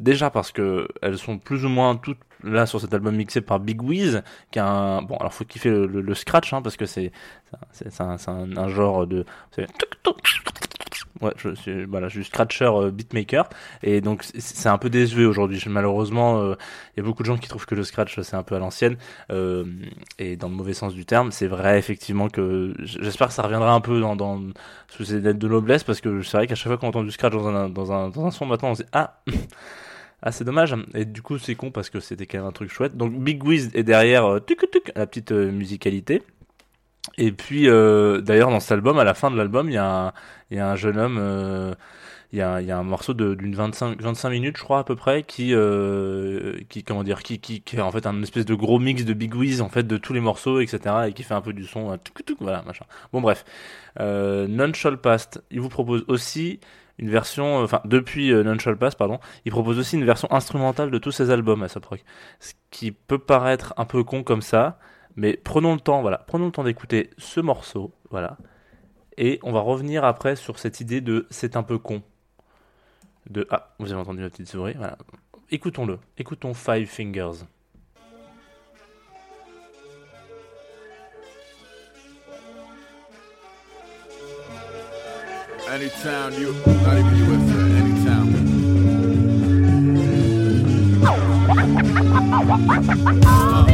déjà 0.00 0.30
parce 0.30 0.52
que 0.52 0.88
elles 1.02 1.18
sont 1.18 1.38
plus 1.38 1.64
ou 1.64 1.68
moins 1.68 1.96
toutes 1.96 2.18
là 2.44 2.66
sur 2.66 2.80
cet 2.80 2.92
album 2.94 3.16
mixé 3.16 3.40
par 3.40 3.60
Big 3.60 3.82
Wiz, 3.82 4.22
qui 4.50 4.58
a 4.58 4.66
un 4.66 5.02
bon 5.02 5.16
alors 5.16 5.32
faut 5.34 5.44
kiffer 5.44 5.70
le, 5.70 5.86
le- 5.86 6.14
scratch 6.14 6.52
hein, 6.52 6.62
parce 6.62 6.76
que 6.76 6.86
c'est 6.86 7.12
c'est 7.72 8.00
un, 8.00 8.16
un, 8.26 8.56
un 8.56 8.68
genre 8.68 9.06
de 9.06 9.24
ouais 11.22 11.32
je 11.36 11.54
suis 11.54 11.84
voilà 11.84 12.08
je 12.08 12.14
suis 12.20 12.24
scratcher 12.24 12.64
euh, 12.66 12.90
beatmaker. 12.90 13.48
Et 13.82 14.00
donc 14.00 14.22
c'est- 14.24 14.68
un 14.68 14.78
peu 14.78 14.90
désuet 14.90 15.24
aujourd'hui. 15.24 15.62
Malheureusement 15.68 16.40
euh, 16.40 16.54
il 16.96 17.00
y 17.00 17.00
a 17.00 17.04
beaucoup 17.04 17.22
de 17.22 17.26
gens 17.26 17.36
qui 17.38 17.48
trouvent 17.48 17.66
que 17.66 17.74
le 17.74 17.84
scratch 17.84 18.20
c'est 18.20 18.36
un 18.36 18.42
peu 18.42 18.54
à 18.56 18.58
l'ancienne. 18.58 18.96
Euh, 19.30 19.64
et 20.18 20.36
dans 20.36 20.48
le 20.48 20.54
mauvais 20.54 20.74
sens 20.74 20.94
du 20.94 21.04
terme 21.06 21.32
c'est 21.32 21.46
vrai 21.46 21.78
effectivement 21.78 22.28
que 22.28 22.74
j'espère 22.78 23.28
que 23.28 23.34
ça 23.34 23.42
reviendra 23.42 23.72
un 23.72 23.80
peu 23.80 24.00
dans, 24.00 24.40
sous 24.88 25.04
ces 25.04 25.20
lettres 25.20 25.38
de 25.38 25.48
noblesse 25.48 25.84
parce 25.84 26.00
que 26.00 26.22
c'est 26.22 26.36
vrai 26.36 26.46
qu'à 26.46 26.54
chaque 26.54 26.68
fois 26.68 26.78
qu'on 26.78 26.88
entend 26.88 27.02
du 27.04 27.10
scratch 27.12 27.32
dans 27.32 27.46
un 27.48 27.68
dans 27.68 27.92
un 27.92 28.08
dans 28.10 28.26
un 28.26 28.30
son 28.30 28.46
maintenant 28.46 28.70
on 28.70 28.74
se 28.74 28.82
dit 28.82 28.88
ah 28.92 29.20
ah 30.22 30.32
c'est 30.32 30.44
dommage. 30.44 30.74
Et 30.94 31.04
du 31.04 31.22
coup 31.22 31.38
c'est 31.38 31.54
con 31.54 31.70
parce 31.70 31.90
que 31.90 32.00
c'était 32.00 32.26
quand 32.26 32.38
même 32.38 32.46
un 32.46 32.52
truc 32.52 32.70
chouette. 32.70 32.96
Donc 32.96 33.12
Big 33.12 33.42
Wiz 33.44 33.70
est 33.74 33.82
derrière 33.82 34.24
euh, 34.24 34.40
tuc, 34.40 34.66
la 34.94 35.06
petite 35.06 35.32
euh, 35.32 35.50
musicalité. 35.50 36.22
Et 37.18 37.32
puis 37.32 37.68
euh, 37.68 38.20
d'ailleurs 38.20 38.50
dans 38.50 38.60
cet 38.60 38.72
album 38.72 38.98
à 38.98 39.04
la 39.04 39.14
fin 39.14 39.30
de 39.30 39.36
l'album 39.36 39.68
il 39.68 39.74
y 39.74 39.78
a 39.78 40.06
un, 40.08 40.12
y 40.50 40.58
a 40.58 40.68
un 40.68 40.76
jeune 40.76 40.98
homme 40.98 41.18
euh, 41.20 41.72
il 42.32 42.40
y 42.40 42.42
a, 42.42 42.60
y 42.60 42.72
a 42.72 42.78
un 42.78 42.82
morceau 42.82 43.14
d'une 43.14 43.54
25 43.54 44.02
25 44.02 44.30
minutes 44.30 44.56
je 44.56 44.64
crois 44.64 44.80
à 44.80 44.84
peu 44.84 44.96
près 44.96 45.22
qui 45.22 45.54
qui 46.68 46.82
comment 46.82 47.04
dire 47.04 47.22
qui, 47.22 47.38
qui 47.38 47.60
qui 47.60 47.76
est 47.76 47.80
en 47.80 47.92
fait 47.92 48.06
un 48.06 48.20
espèce 48.22 48.44
de 48.44 48.54
gros 48.54 48.80
mix 48.80 49.04
de 49.04 49.12
Big 49.14 49.32
Wiz 49.34 49.60
en 49.60 49.68
fait 49.68 49.84
de 49.84 49.96
tous 49.96 50.12
les 50.12 50.20
morceaux 50.20 50.58
etc 50.60 50.80
et 51.06 51.12
qui 51.12 51.22
fait 51.22 51.34
un 51.34 51.40
peu 51.40 51.52
du 51.52 51.64
son 51.64 51.96
tuc, 51.98 52.36
voilà 52.40 52.62
machin. 52.62 52.84
Bon 53.12 53.20
bref. 53.20 53.44
Euh, 54.00 54.48
None 54.48 54.74
Shall 54.74 54.98
Past 55.00 55.42
il 55.52 55.60
vous 55.60 55.68
propose 55.68 56.04
aussi 56.08 56.58
une 56.98 57.10
version, 57.10 57.60
euh, 57.60 57.64
enfin 57.64 57.80
depuis 57.84 58.32
euh, 58.32 58.58
Shall 58.58 58.76
Pass, 58.76 58.94
pardon, 58.94 59.18
il 59.44 59.52
propose 59.52 59.78
aussi 59.78 59.96
une 59.96 60.04
version 60.04 60.30
instrumentale 60.32 60.90
de 60.90 60.98
tous 60.98 61.12
ses 61.12 61.30
albums 61.30 61.62
à 61.62 61.66
Rock. 61.88 62.04
Ce 62.40 62.52
qui 62.70 62.92
peut 62.92 63.18
paraître 63.18 63.74
un 63.76 63.84
peu 63.84 64.02
con 64.04 64.22
comme 64.22 64.42
ça, 64.42 64.78
mais 65.16 65.36
prenons 65.36 65.74
le 65.74 65.80
temps, 65.80 66.00
voilà, 66.00 66.18
prenons 66.26 66.46
le 66.46 66.52
temps 66.52 66.64
d'écouter 66.64 67.10
ce 67.18 67.40
morceau, 67.40 67.92
voilà, 68.10 68.36
et 69.16 69.38
on 69.42 69.52
va 69.52 69.60
revenir 69.60 70.04
après 70.04 70.36
sur 70.36 70.58
cette 70.58 70.80
idée 70.80 71.00
de 71.00 71.26
c'est 71.30 71.56
un 71.56 71.62
peu 71.62 71.78
con. 71.78 72.02
De 73.30 73.46
ah, 73.50 73.74
vous 73.78 73.92
avez 73.92 74.00
entendu 74.00 74.22
la 74.22 74.30
petite 74.30 74.48
souris, 74.48 74.74
voilà. 74.76 74.96
Écoutons-le, 75.50 75.98
écoutons 76.18 76.54
Five 76.54 76.86
Fingers. 76.86 77.44
Anytime 85.68 86.32
you, 86.34 86.52
not 86.64 86.96
even 86.96 87.16
USA, 87.16 87.58
anytime. 87.76 88.28
Uh. 93.26 93.66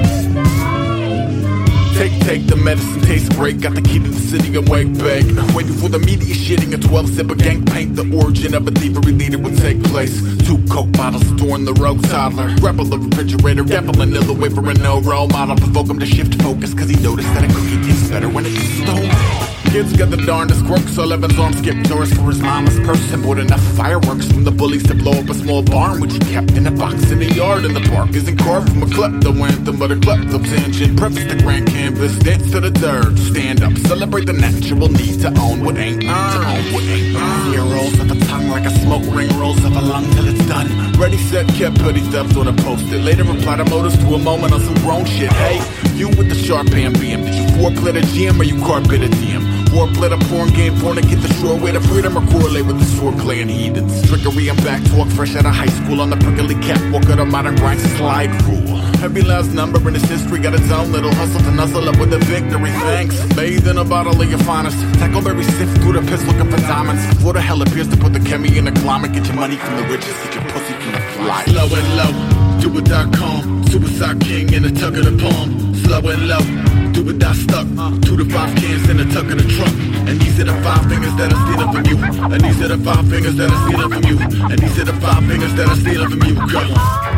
Take, 1.94 2.18
take 2.20 2.46
the 2.46 2.56
medicine, 2.56 3.02
tastes 3.02 3.28
great. 3.36 3.60
Got 3.60 3.74
the 3.74 3.82
key 3.82 3.98
to 3.98 4.08
the 4.08 4.18
city 4.18 4.56
wake 4.58 4.92
back. 4.98 5.22
Waiting 5.54 5.74
for 5.74 5.90
the 5.90 5.98
media 5.98 6.34
shitting 6.34 6.72
a 6.72 6.78
12 6.78 7.08
sip 7.10 7.30
of 7.30 7.36
gang 7.36 7.62
paint. 7.66 7.94
The 7.94 8.10
origin 8.16 8.54
of 8.54 8.66
a 8.66 8.70
thievery 8.70 9.12
leader 9.12 9.38
would 9.38 9.58
take 9.58 9.84
place. 9.84 10.18
Two 10.46 10.64
coke 10.68 10.90
bottles 10.92 11.26
storing 11.36 11.66
the 11.66 11.74
rogue 11.74 12.02
toddler. 12.08 12.56
Grapple 12.56 12.86
the 12.86 12.98
refrigerator, 12.98 13.64
gamble 13.64 14.00
another 14.00 14.32
wafer 14.32 14.66
and 14.70 14.82
no 14.82 15.00
role 15.02 15.28
model. 15.28 15.56
Provoke 15.56 15.88
him 15.88 15.98
to 15.98 16.06
shift 16.06 16.40
focus, 16.42 16.72
cause 16.72 16.88
he 16.88 16.96
noticed 16.96 17.28
that 17.34 17.44
a 17.44 17.48
cookie 17.48 17.82
tastes 17.86 18.08
better 18.08 18.30
when 18.30 18.46
it's 18.46 18.58
stolen. 18.82 19.61
Kids 19.72 19.96
got 19.96 20.10
the 20.10 20.18
darndest 20.18 20.66
quirks, 20.66 20.92
so 20.92 21.06
Levin's 21.06 21.38
arm 21.38 21.54
skipped 21.54 21.88
doors 21.88 22.12
for 22.12 22.28
his 22.28 22.42
mama's 22.42 22.78
purse 22.80 23.10
and 23.10 23.22
bought 23.22 23.38
enough 23.38 23.62
fireworks 23.72 24.30
from 24.30 24.44
the 24.44 24.50
bullies 24.50 24.82
to 24.82 24.94
blow 24.94 25.12
up 25.12 25.30
a 25.30 25.34
small 25.34 25.62
barn, 25.62 25.98
which 25.98 26.12
he 26.12 26.18
kept 26.18 26.50
in 26.52 26.66
a 26.66 26.70
box 26.70 27.10
in 27.10 27.20
the 27.20 27.32
yard. 27.32 27.64
In 27.64 27.72
the 27.72 27.80
park 27.88 28.10
isn't 28.10 28.36
carved 28.36 28.68
from 28.68 28.82
a 28.82 28.86
klepto 28.86 29.32
anthem, 29.40 29.78
but 29.78 29.90
a 29.90 29.96
klepto 29.96 30.44
tangent. 30.44 30.98
Preface 30.98 31.24
the 31.24 31.36
grand 31.42 31.68
canvas, 31.68 32.18
dance 32.18 32.50
to 32.50 32.60
the 32.60 32.70
dirt, 32.70 33.16
stand 33.16 33.62
up, 33.62 33.72
celebrate 33.88 34.26
the 34.26 34.34
natural 34.34 34.88
need 34.88 35.22
to 35.22 35.28
own 35.40 35.64
what 35.64 35.78
ain't 35.78 36.04
earned. 36.04 36.04
To 36.04 36.48
own 36.52 36.72
what 36.74 36.84
ain't 36.84 37.16
earned. 37.16 37.72
Rolls 37.72 37.98
of 37.98 38.10
a 38.10 38.26
tongue 38.26 38.48
like 38.48 38.66
a 38.66 38.70
smoke 38.84 39.08
ring 39.08 39.32
rolls 39.40 39.64
of 39.64 39.74
a 39.74 39.80
lung 39.80 40.04
till 40.12 40.28
it's 40.28 40.46
done. 40.48 40.68
Ready, 41.00 41.16
set, 41.16 41.48
kept 41.48 41.78
petty 41.78 42.00
thefts 42.12 42.36
on 42.36 42.46
a 42.46 42.52
post-it. 42.52 43.00
Later 43.00 43.24
reply 43.24 43.56
to 43.56 43.64
motives 43.64 43.96
to 43.96 44.14
a 44.16 44.18
moment 44.18 44.52
on 44.52 44.60
some 44.60 44.74
grown 44.84 45.06
shit. 45.06 45.32
Hey, 45.32 45.64
you 45.96 46.08
with 46.08 46.28
the 46.28 46.34
sharp 46.34 46.70
beam, 46.70 46.92
did 46.92 47.34
you 47.34 47.46
foreplay 47.56 47.94
the 47.94 48.04
GM 48.12 48.38
or 48.38 48.44
you 48.44 48.60
carpet 48.66 49.00
a 49.00 49.08
DM? 49.08 49.61
Warplay 49.72 50.10
the 50.10 50.18
porn 50.28 50.50
game, 50.50 50.78
porn 50.80 50.96
to 50.96 51.02
get 51.02 51.20
the 51.22 51.32
short 51.40 51.62
way 51.62 51.72
to 51.72 51.80
freedom 51.80 52.18
or 52.18 52.26
correlate 52.30 52.66
with 52.66 52.78
the 52.78 52.84
sword 52.84 53.18
playing 53.18 53.48
heathens. 53.48 54.06
Trickery 54.06 54.48
and 54.48 54.62
back 54.62 54.84
talk, 54.92 55.08
fresh 55.08 55.34
out 55.34 55.46
of 55.46 55.54
high 55.54 55.72
school 55.80 56.02
on 56.02 56.10
the 56.10 56.16
prickly 56.18 56.54
catwalk 56.56 57.08
of 57.08 57.16
the 57.16 57.24
modern 57.24 57.56
grind 57.56 57.80
slide 57.96 58.30
rule. 58.44 58.80
Every 59.02 59.22
last 59.22 59.50
number 59.54 59.78
in 59.88 59.94
this 59.94 60.04
history 60.04 60.38
got 60.40 60.52
its 60.52 60.70
own 60.70 60.92
little 60.92 61.12
hustle 61.14 61.40
to 61.40 61.50
nuzzle 61.52 61.88
up 61.88 61.98
with 61.98 62.12
a 62.12 62.18
victory. 62.18 62.70
Thanks. 62.70 63.16
Bathe 63.34 63.66
in 63.66 63.78
a 63.78 63.84
bottle 63.84 64.20
of 64.20 64.28
your 64.28 64.38
finest. 64.40 64.76
Tackleberry 65.00 65.42
sift 65.56 65.80
through 65.80 65.94
the 65.94 66.02
piss 66.02 66.22
looking 66.26 66.50
for 66.50 66.60
diamonds. 66.68 67.02
What 67.24 67.32
the 67.32 67.40
hell 67.40 67.62
appears 67.62 67.88
to 67.88 67.96
put 67.96 68.12
the 68.12 68.20
chemi 68.20 68.54
in 68.56 68.66
the 68.66 68.72
climate? 68.72 69.12
Get 69.12 69.26
your 69.26 69.36
money 69.36 69.56
from 69.56 69.76
the 69.76 69.84
riches, 69.88 70.14
get 70.24 70.34
your 70.34 70.44
pussy 70.52 70.74
from 70.74 70.92
the 70.92 71.00
fly. 71.16 71.44
Slow 71.44 71.68
and 71.72 71.88
low, 71.96 72.60
do 72.60 72.78
it 72.78 72.84
dot 72.84 73.12
com. 73.14 73.66
Suicide 73.68 74.20
king 74.20 74.52
in 74.52 74.64
the 74.64 74.70
tug 74.70 74.98
of 74.98 75.04
the 75.06 75.16
palm. 75.16 75.74
Slow 75.76 76.00
and 76.10 76.28
low. 76.28 76.71
It 76.94 77.18
dot 77.18 77.34
stuck. 77.34 77.66
Two 78.02 78.16
to 78.16 78.24
five 78.26 78.54
cans 78.56 78.88
in 78.88 78.96
the 78.98 79.04
tuck 79.12 79.24
of 79.24 79.36
the 79.36 79.48
trunk. 79.48 79.74
And 80.08 80.20
these 80.20 80.38
are 80.40 80.44
the 80.44 80.54
five 80.62 80.88
fingers 80.88 81.14
that 81.16 81.32
I 81.32 81.36
steal 81.44 81.72
from 81.72 81.84
you. 81.86 81.96
And 82.32 82.40
these 82.40 82.60
are 82.62 82.68
the 82.68 82.78
five 82.78 83.08
fingers 83.08 83.36
that 83.36 83.50
I 83.50 83.68
steal 83.68 83.88
from 83.88 84.02
you. 84.04 84.18
And 84.50 84.58
these 84.58 84.78
are 84.78 84.84
the 84.84 84.92
five 85.00 85.24
fingers 85.26 85.54
that 85.54 85.68
I 85.68 85.74
steal 85.76 86.08
from 86.08 86.22
you. 86.22 86.34
Go. 86.52 87.11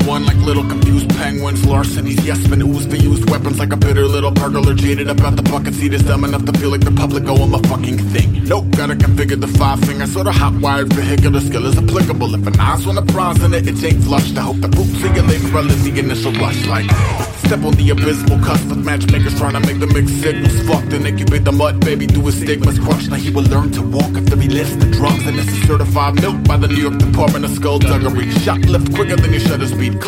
power. 0.00 0.07
By 0.18 0.24
like 0.24 0.36
little 0.38 0.64
confused 0.64 1.10
penguins. 1.10 1.64
Larcenies, 1.64 2.24
yes, 2.26 2.48
men 2.48 2.62
ooze 2.62 2.86
for 2.86 2.96
used 2.96 3.30
weapons 3.30 3.60
like 3.60 3.72
a 3.72 3.76
bitter 3.76 4.04
little 4.04 4.32
burglar. 4.32 4.74
Jaded 4.74 5.08
about 5.08 5.36
the 5.36 5.42
bucket 5.42 5.74
seat 5.74 5.94
is 5.94 6.02
dumb 6.02 6.24
enough 6.24 6.44
to 6.44 6.52
feel 6.58 6.70
like 6.70 6.80
the 6.80 6.90
public 6.90 7.28
owe 7.28 7.36
him 7.36 7.54
a 7.54 7.58
fucking 7.68 7.98
thing. 7.98 8.42
Nope, 8.44 8.64
gotta 8.72 8.94
configure 8.94 9.40
the 9.40 9.46
five 9.46 9.78
fingers 9.80 10.12
so 10.12 10.24
the 10.24 10.32
hot 10.32 10.54
wired 10.60 10.92
vehicular 10.92 11.38
skill 11.38 11.66
is 11.66 11.78
applicable. 11.78 12.34
If 12.34 12.46
an 12.48 12.58
eyes 12.58 12.84
on 12.88 12.96
the 12.96 13.02
prize 13.02 13.40
and 13.44 13.54
it, 13.54 13.68
it 13.68 13.84
ain't 13.84 14.02
flushed. 14.02 14.36
I 14.36 14.40
hope 14.40 14.60
the 14.60 14.68
boots 14.68 14.90
see 15.00 15.06
you 15.06 15.22
later 15.22 15.54
well 15.54 15.70
in 15.70 15.82
the 15.84 16.00
initial 16.00 16.32
rush. 16.32 16.66
Like, 16.66 16.90
step 17.46 17.62
on 17.62 17.74
the 17.74 17.90
abysmal 17.90 18.40
cusp 18.40 18.70
of 18.72 18.84
matchmakers 18.84 19.38
trying 19.38 19.54
to 19.54 19.60
make 19.60 19.78
the 19.78 19.86
mixed 19.86 20.20
signals. 20.20 20.58
Fucked 20.66 20.92
and 20.94 21.06
incubate 21.06 21.44
the 21.44 21.52
mud, 21.52 21.78
baby, 21.78 22.06
do 22.06 22.22
his 22.22 22.40
stigmas 22.40 22.78
crushed. 22.80 23.10
Now 23.10 23.16
he 23.16 23.30
will 23.30 23.44
learn 23.44 23.70
to 23.72 23.82
walk 23.82 24.16
after 24.16 24.36
he 24.36 24.48
lifts 24.48 24.74
the 24.76 24.90
drugs. 24.90 25.24
And 25.26 25.38
this 25.38 25.46
is 25.46 25.62
certified 25.68 26.14
milk 26.20 26.42
by 26.42 26.56
the 26.56 26.66
New 26.66 26.82
York 26.82 26.98
Department 26.98 27.44
of 27.44 27.52
Skullduggery. 27.52 28.26
Shoplift 28.42 28.94
quicker 28.96 29.16
than 29.16 29.30
your 29.30 29.40
shutter 29.40 29.68
speed. 29.68 30.00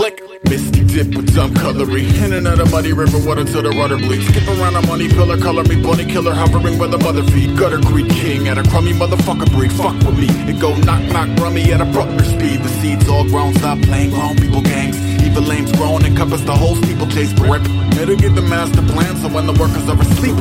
Misty 0.44 0.82
dip 0.84 1.14
with 1.14 1.34
dumb 1.34 1.54
cutlery. 1.54 2.06
In 2.24 2.32
and 2.32 2.48
out 2.48 2.60
of 2.60 2.70
muddy 2.70 2.92
river 2.92 3.18
water 3.26 3.44
till 3.44 3.62
the 3.62 3.70
rudder 3.70 3.98
bleeds. 3.98 4.26
Skip 4.26 4.48
around 4.48 4.74
a 4.74 4.82
money 4.86 5.08
pillar, 5.08 5.36
color 5.36 5.64
me 5.64 5.80
bunny 5.80 6.04
killer, 6.04 6.32
hovering 6.34 6.78
where 6.78 6.88
the 6.88 6.98
mother 6.98 7.22
feed. 7.24 7.56
Gutter 7.58 7.80
Creek 7.80 8.08
king 8.08 8.48
at 8.48 8.56
a 8.58 8.62
crummy 8.64 8.92
motherfucker 8.92 9.50
breed. 9.52 9.72
Fuck 9.72 9.94
with 10.02 10.18
me. 10.18 10.28
It 10.50 10.58
go 10.58 10.74
knock 10.76 11.02
knock 11.12 11.28
rummy 11.38 11.72
at 11.72 11.80
a 11.80 11.84
Bruckner 11.84 12.24
speed. 12.24 12.62
The 12.62 12.68
seeds 12.80 13.08
all 13.08 13.24
grown, 13.24 13.54
stop 13.54 13.78
playing 13.82 14.10
grown 14.10 14.36
people 14.36 14.62
gangs. 14.62 14.98
Evil 15.22 15.42
lames 15.42 15.72
grown, 15.72 16.04
encompass 16.04 16.42
the 16.42 16.56
whole 16.56 16.74
steeplechase 16.76 17.32
grip. 17.34 17.62
get 18.16 18.34
the 18.34 18.42
master 18.42 18.82
plan 18.92 19.14
so 19.16 19.28
when 19.28 19.46
the 19.46 19.52
workers 19.60 19.86
are 19.88 20.00
asleep. 20.00 20.34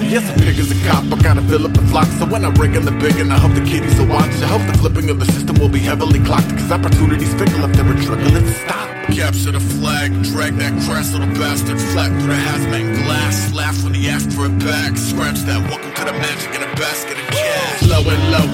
Yes, 0.00 0.24
a 0.30 0.34
pig 0.40 0.58
is 0.58 0.72
a 0.72 0.88
cop, 0.88 1.04
I 1.12 1.22
gotta 1.22 1.42
fill 1.42 1.66
up 1.66 1.74
the 1.74 1.82
flock. 1.92 2.08
So 2.18 2.26
when 2.26 2.44
I 2.44 2.50
rig 2.50 2.74
in 2.74 2.84
the 2.84 2.96
big 3.04 3.20
and 3.20 3.32
I 3.32 3.38
hope 3.38 3.54
the 3.54 3.64
kiddies 3.64 3.98
will 3.98 4.08
watch. 4.08 4.34
I 4.42 4.48
hope 4.48 4.64
the 4.66 4.78
flipping 4.78 5.10
of 5.10 5.20
the 5.20 5.26
system 5.26 5.56
will 5.56 5.68
be 5.68 5.80
heavily 5.80 6.20
clocked. 6.20 6.50
Cause 6.50 6.72
opportunities 6.72 7.32
fickle 7.34 7.64
if 7.64 7.72
they're 7.76 7.92
it 7.92 8.46
stop. 8.64 8.83
Capture 9.14 9.52
the 9.52 9.60
flag, 9.60 10.10
drag 10.24 10.58
that 10.58 10.74
crass 10.82 11.12
little 11.12 11.30
bastard 11.38 11.80
flat 11.94 12.10
through 12.18 12.34
the 12.34 12.34
hazmat 12.34 13.04
glass. 13.06 13.54
Laugh 13.54 13.78
when 13.84 13.94
he 13.94 14.08
asked 14.08 14.32
for 14.32 14.46
it 14.46 14.58
back. 14.58 14.96
Scratch 14.98 15.38
that, 15.46 15.62
welcome 15.70 15.94
to 15.94 16.04
the 16.04 16.12
magic 16.18 16.50
in 16.50 16.60
a 16.66 16.74
basket 16.74 17.16
of 17.16 17.26
cash. 17.30 17.78
Slow 17.86 18.02
and 18.02 18.24
low, 18.34 18.46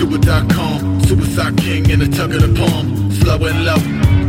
do 0.00 0.08
it 0.16 0.22
dot 0.22 0.48
com. 0.48 1.04
Suicide 1.04 1.58
king 1.58 1.90
in 1.90 2.00
the 2.00 2.08
tug 2.08 2.32
of 2.32 2.40
the 2.40 2.48
palm. 2.56 3.12
Slow 3.12 3.44
and 3.44 3.60
low, 3.68 3.76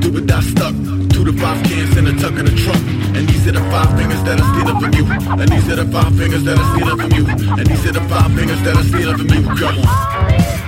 do 0.03 0.12
it 0.17 0.27
dot 0.27 0.44
stuck. 0.44 0.75
Two 1.08 1.24
to 1.24 1.32
five 1.39 1.63
cans 1.63 1.96
in 1.96 2.03
the 2.03 2.13
tuck 2.20 2.36
of 2.36 2.44
the 2.44 2.56
trunk. 2.60 2.84
And 3.15 3.24
these 3.24 3.48
are 3.48 3.56
the 3.56 3.63
five 3.72 3.88
fingers 3.96 4.22
that 4.27 4.44
I 4.44 4.46
steal 4.60 4.75
from 4.75 4.91
you. 4.91 5.06
And 5.39 5.48
these 5.48 5.67
are 5.72 5.79
the 5.79 5.88
five 5.88 6.12
fingers 6.20 6.44
that 6.44 6.60
I 6.60 6.63
steal 6.75 6.98
from 7.00 7.12
you. 7.15 7.25
And 7.58 7.65
these 7.65 7.86
are 7.88 7.96
the 7.96 8.03
five 8.12 8.29
fingers 8.36 8.62
that 8.67 8.75
I 8.75 8.84
steal 8.84 9.15
from 9.15 9.27
you. 9.32 9.41
Come 9.56 9.79
on. 9.88 10.66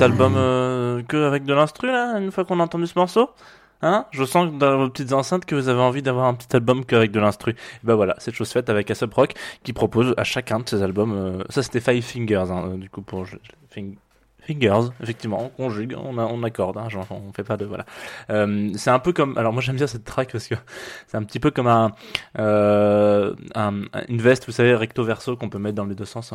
Petit 0.00 0.04
album 0.04 0.34
euh, 0.36 1.02
que 1.02 1.24
avec 1.24 1.44
de 1.44 1.52
l'instru 1.52 1.88
là, 1.88 2.18
une 2.18 2.32
fois 2.32 2.44
qu'on 2.44 2.58
a 2.60 2.64
entendu 2.64 2.86
ce 2.86 2.98
morceau 2.98 3.30
Hein? 3.82 4.04
Je 4.10 4.24
sens 4.24 4.52
dans 4.58 4.76
vos 4.76 4.90
petites 4.90 5.14
enceintes 5.14 5.46
que 5.46 5.54
vous 5.54 5.68
avez 5.68 5.80
envie 5.80 6.02
d'avoir 6.02 6.26
un 6.26 6.34
petit 6.34 6.54
album 6.54 6.84
qu'avec 6.84 7.10
de 7.12 7.18
l'instru. 7.18 7.52
Et 7.52 7.56
Bah 7.82 7.94
voilà, 7.94 8.14
c'est 8.18 8.30
chose 8.34 8.50
faite 8.50 8.68
avec 8.68 8.90
Aesop 8.90 9.14
Rock 9.14 9.32
qui 9.62 9.72
propose 9.72 10.12
à 10.18 10.24
chacun 10.24 10.58
de 10.60 10.68
ses 10.68 10.82
albums. 10.82 11.12
euh, 11.14 11.42
ça 11.48 11.62
c'était 11.62 11.80
Five 11.80 12.02
Fingers, 12.02 12.50
hein, 12.50 12.72
euh, 12.72 12.76
du 12.76 12.90
coup 12.90 13.00
pour 13.00 13.24
Fingers, 14.42 14.90
effectivement, 15.02 15.42
on 15.44 15.48
conjugue, 15.48 15.96
on, 15.96 16.42
accorde, 16.42 16.76
hein, 16.76 16.88
on 17.10 17.32
fait 17.32 17.42
pas 17.42 17.56
de 17.56 17.64
voilà. 17.64 17.86
Euh, 18.28 18.70
c'est 18.74 18.90
un 18.90 18.98
peu 18.98 19.14
comme, 19.14 19.38
alors 19.38 19.54
moi 19.54 19.62
j'aime 19.62 19.76
bien 19.76 19.86
cette 19.86 20.04
track 20.04 20.30
parce 20.30 20.46
que 20.46 20.56
c'est 21.06 21.16
un 21.16 21.22
petit 21.24 21.40
peu 21.40 21.50
comme 21.50 21.66
un, 21.68 21.92
un- 22.34 23.82
une 24.08 24.20
veste, 24.20 24.44
vous 24.44 24.52
savez, 24.52 24.74
recto 24.74 25.04
verso 25.04 25.36
qu'on 25.36 25.48
peut 25.48 25.58
mettre 25.58 25.76
dans 25.76 25.86
les 25.86 25.94
deux 25.94 26.04
sens. 26.04 26.34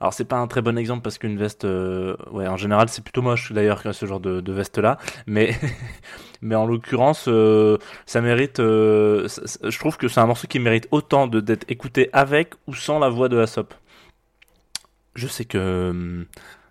Alors 0.00 0.12
c'est 0.12 0.24
pas 0.24 0.36
un 0.36 0.46
très 0.46 0.62
bon 0.62 0.76
exemple 0.76 1.02
parce 1.02 1.18
qu'une 1.18 1.38
veste, 1.38 1.64
euh, 1.64 2.16
ouais, 2.30 2.46
en 2.46 2.56
général 2.56 2.88
c'est 2.88 3.02
plutôt 3.02 3.22
moche 3.22 3.52
d'ailleurs 3.52 3.82
ce 3.94 4.06
genre 4.06 4.20
de, 4.20 4.52
veste 4.52 4.78
là, 4.78 4.98
mais 5.26 5.54
mais 6.42 6.54
en 6.54 6.66
l'occurrence 6.66 7.26
euh, 7.28 7.78
ça 8.04 8.20
mérite, 8.20 8.60
euh, 8.60 9.28
je 9.62 9.78
trouve 9.78 9.96
que 9.96 10.08
c'est 10.08 10.20
un 10.20 10.26
morceau 10.26 10.46
qui 10.46 10.58
mérite 10.58 10.88
autant 10.90 11.26
d'être 11.26 11.64
écouté 11.70 12.10
avec 12.12 12.54
ou 12.66 12.74
sans 12.74 12.98
la 12.98 13.08
voix 13.08 13.28
de 13.28 13.40
Aesop. 13.40 13.74
Je 15.14 15.26
sais 15.28 15.46
que 15.46 15.90
hum, 15.90 16.26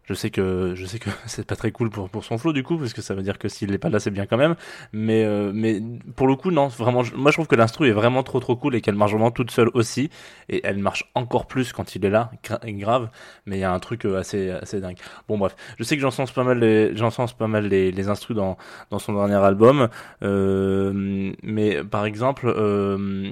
je 0.08 0.14
sais 0.14 0.30
que 0.30 0.74
je 0.76 0.86
sais 0.86 1.00
que 1.00 1.10
c'est 1.26 1.46
pas 1.48 1.56
très 1.56 1.72
cool 1.72 1.90
pour 1.90 2.10
pour 2.10 2.24
son 2.24 2.38
flow 2.38 2.54
du 2.54 2.64
coup 2.64 2.78
parce 2.78 2.94
que 2.94 3.02
ça 3.02 3.14
veut 3.16 3.24
dire 3.24 3.38
que 3.40 3.48
s'il 3.48 3.74
est 3.74 3.78
pas 3.78 3.90
là 3.90 4.00
c'est 4.00 4.12
bien 4.12 4.26
quand 4.26 4.38
même. 4.38 4.56
Mais 4.94 5.24
euh, 5.26 5.52
mais 5.54 5.82
pour 6.16 6.28
le 6.28 6.36
coup 6.36 6.52
non 6.52 6.68
vraiment 6.68 7.04
je- 7.04 7.16
moi 7.16 7.32
je 7.32 7.36
trouve 7.38 7.48
que 7.48 7.56
l'instru 7.56 7.90
est 7.90 7.92
vraiment 7.94 8.24
trop 8.24 8.40
trop 8.40 8.56
cool 8.56 8.76
et 8.76 8.82
qu'elle 8.82 8.96
marche 8.96 9.12
vraiment 9.12 9.32
toute 9.32 9.52
seule 9.52 9.70
aussi. 9.74 10.10
Et 10.50 10.62
elle 10.64 10.78
marche 10.80 11.10
encore 11.16 11.48
plus 11.48 11.74
quand 11.74 11.96
il 11.96 12.06
est 12.06 12.10
là 12.10 12.32
gra- 12.44 12.60
grave. 12.80 13.10
Mais 13.46 13.58
il 13.58 13.62
y 13.62 13.64
a 13.64 13.72
un 13.74 13.80
truc 13.80 14.06
euh, 14.06 14.18
assez 14.20 14.50
assez 14.52 14.80
dingue. 14.82 14.98
Bon 15.28 15.38
bref. 15.38 15.56
Je 15.78 15.84
sais 15.84 15.96
que 15.96 16.02
j'encense 16.02 16.32
pas 16.32 16.44
mal 16.44 16.60
les 16.60 16.96
j'encense 16.96 17.34
pas 17.34 17.48
mal 17.48 17.68
les 17.68 17.92
les 17.92 18.08
instrus 18.10 18.36
dans 18.36 18.58
dans 18.92 19.00
son 19.00 19.14
dernier 19.14 19.36
album. 19.44 19.90
Euh, 20.24 21.32
mais 21.44 21.84
par 21.84 22.06
exemple 22.06 22.48
euh, 22.56 23.32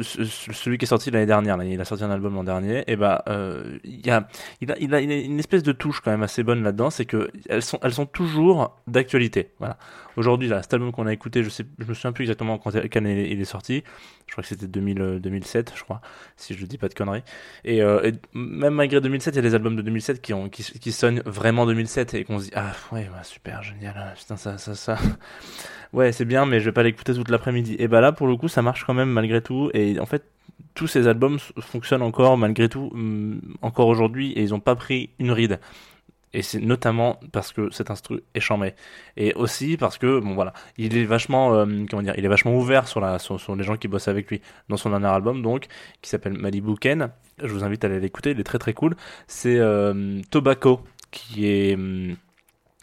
celui 0.00 0.78
qui 0.78 0.84
est 0.84 0.88
sorti 0.88 1.10
l'année 1.10 1.26
dernière, 1.26 1.62
il 1.62 1.80
a 1.80 1.84
sorti 1.84 2.04
un 2.04 2.10
album 2.10 2.34
l'an 2.34 2.44
dernier, 2.44 2.84
et 2.86 2.96
bah 2.96 3.24
euh, 3.28 3.78
il 3.84 4.10
a 4.10 5.00
une 5.00 5.38
espèce 5.38 5.62
de 5.62 5.72
touche 5.72 6.00
quand 6.00 6.10
même 6.10 6.22
assez 6.22 6.42
bonne 6.42 6.62
là-dedans, 6.62 6.90
c'est 6.90 7.06
que 7.06 7.30
elles 7.48 7.62
sont, 7.62 7.78
elles 7.82 7.94
sont 7.94 8.06
toujours 8.06 8.80
d'actualité. 8.86 9.50
Voilà. 9.58 9.78
Aujourd'hui, 10.16 10.48
là, 10.48 10.62
cet 10.62 10.74
album 10.74 10.92
qu'on 10.92 11.06
a 11.06 11.12
écouté, 11.12 11.42
je 11.42 11.48
sais, 11.48 11.64
je 11.78 11.84
me 11.84 11.94
souviens 11.94 12.12
plus 12.12 12.24
exactement 12.24 12.58
quand 12.58 12.70
il 12.70 13.40
est, 13.40 13.44
sorti. 13.44 13.82
Je 14.26 14.32
crois 14.32 14.42
que 14.42 14.48
c'était 14.48 14.66
2000, 14.66 15.00
euh, 15.00 15.18
2007, 15.18 15.72
je 15.74 15.82
crois, 15.82 16.00
si 16.36 16.54
je 16.54 16.66
dis 16.66 16.78
pas 16.78 16.88
de 16.88 16.94
conneries. 16.94 17.22
Et, 17.64 17.82
euh, 17.82 18.10
même 18.34 18.74
malgré 18.74 19.00
2007, 19.00 19.34
il 19.34 19.36
y 19.36 19.38
a 19.38 19.42
des 19.42 19.54
albums 19.54 19.76
de 19.76 19.82
2007 19.82 20.20
qui 20.20 20.32
ont, 20.32 20.50
sonnent 20.90 21.22
vraiment 21.24 21.66
2007 21.66 22.14
et 22.14 22.24
qu'on 22.24 22.38
se 22.38 22.44
dit 22.46 22.52
ah 22.54 22.72
ouais, 22.92 23.08
super, 23.22 23.62
génial, 23.62 23.94
ah, 23.96 24.14
putain 24.16 24.36
ça, 24.36 24.58
ça, 24.58 24.74
ça. 24.74 24.98
Ouais, 25.92 26.10
c'est 26.10 26.24
bien, 26.24 26.46
mais 26.46 26.58
je 26.60 26.64
vais 26.64 26.72
pas 26.72 26.82
l'écouter 26.82 27.12
toute 27.12 27.28
l'après-midi. 27.28 27.76
Et 27.78 27.86
bah 27.86 28.00
là, 28.00 28.12
pour 28.12 28.26
le 28.26 28.34
coup, 28.36 28.48
ça 28.48 28.62
marche 28.62 28.84
quand 28.86 28.94
même 28.94 29.10
malgré 29.10 29.42
tout. 29.42 29.70
Et 29.74 30.00
en 30.00 30.06
fait, 30.06 30.24
tous 30.74 30.86
ces 30.86 31.06
albums 31.06 31.38
fonctionnent 31.60 32.02
encore 32.02 32.38
malgré 32.38 32.68
tout, 32.68 32.90
hum, 32.94 33.40
encore 33.60 33.88
aujourd'hui, 33.88 34.32
et 34.32 34.42
ils 34.42 34.54
ont 34.54 34.60
pas 34.60 34.74
pris 34.74 35.10
une 35.18 35.30
ride. 35.30 35.60
Et 36.34 36.42
c'est 36.42 36.60
notamment 36.60 37.20
parce 37.32 37.52
que 37.52 37.70
cet 37.70 37.90
instru 37.90 38.22
est 38.34 38.40
charmé. 38.40 38.74
Et 39.16 39.34
aussi 39.34 39.76
parce 39.76 39.98
que, 39.98 40.20
bon 40.20 40.34
voilà, 40.34 40.52
il 40.78 40.96
est 40.96 41.04
vachement, 41.04 41.54
euh, 41.54 41.66
comment 41.90 42.02
dire, 42.02 42.14
il 42.16 42.24
est 42.24 42.28
vachement 42.28 42.56
ouvert 42.56 42.88
sur, 42.88 43.00
la, 43.00 43.18
sur 43.18 43.54
les 43.54 43.64
gens 43.64 43.76
qui 43.76 43.88
bossent 43.88 44.08
avec 44.08 44.30
lui 44.30 44.40
dans 44.68 44.76
son 44.76 44.90
dernier 44.90 45.08
album, 45.08 45.42
donc, 45.42 45.66
qui 46.00 46.08
s'appelle 46.08 46.32
Malibu 46.32 46.76
Ken. 46.76 47.10
Je 47.42 47.48
vous 47.48 47.64
invite 47.64 47.84
à 47.84 47.88
aller 47.88 48.00
l'écouter, 48.00 48.30
il 48.30 48.40
est 48.40 48.44
très 48.44 48.58
très 48.58 48.72
cool. 48.72 48.96
C'est 49.26 49.58
euh, 49.58 50.20
Tobacco, 50.30 50.80
qui 51.10 51.46
est 51.46 51.74
hum, 51.74 52.16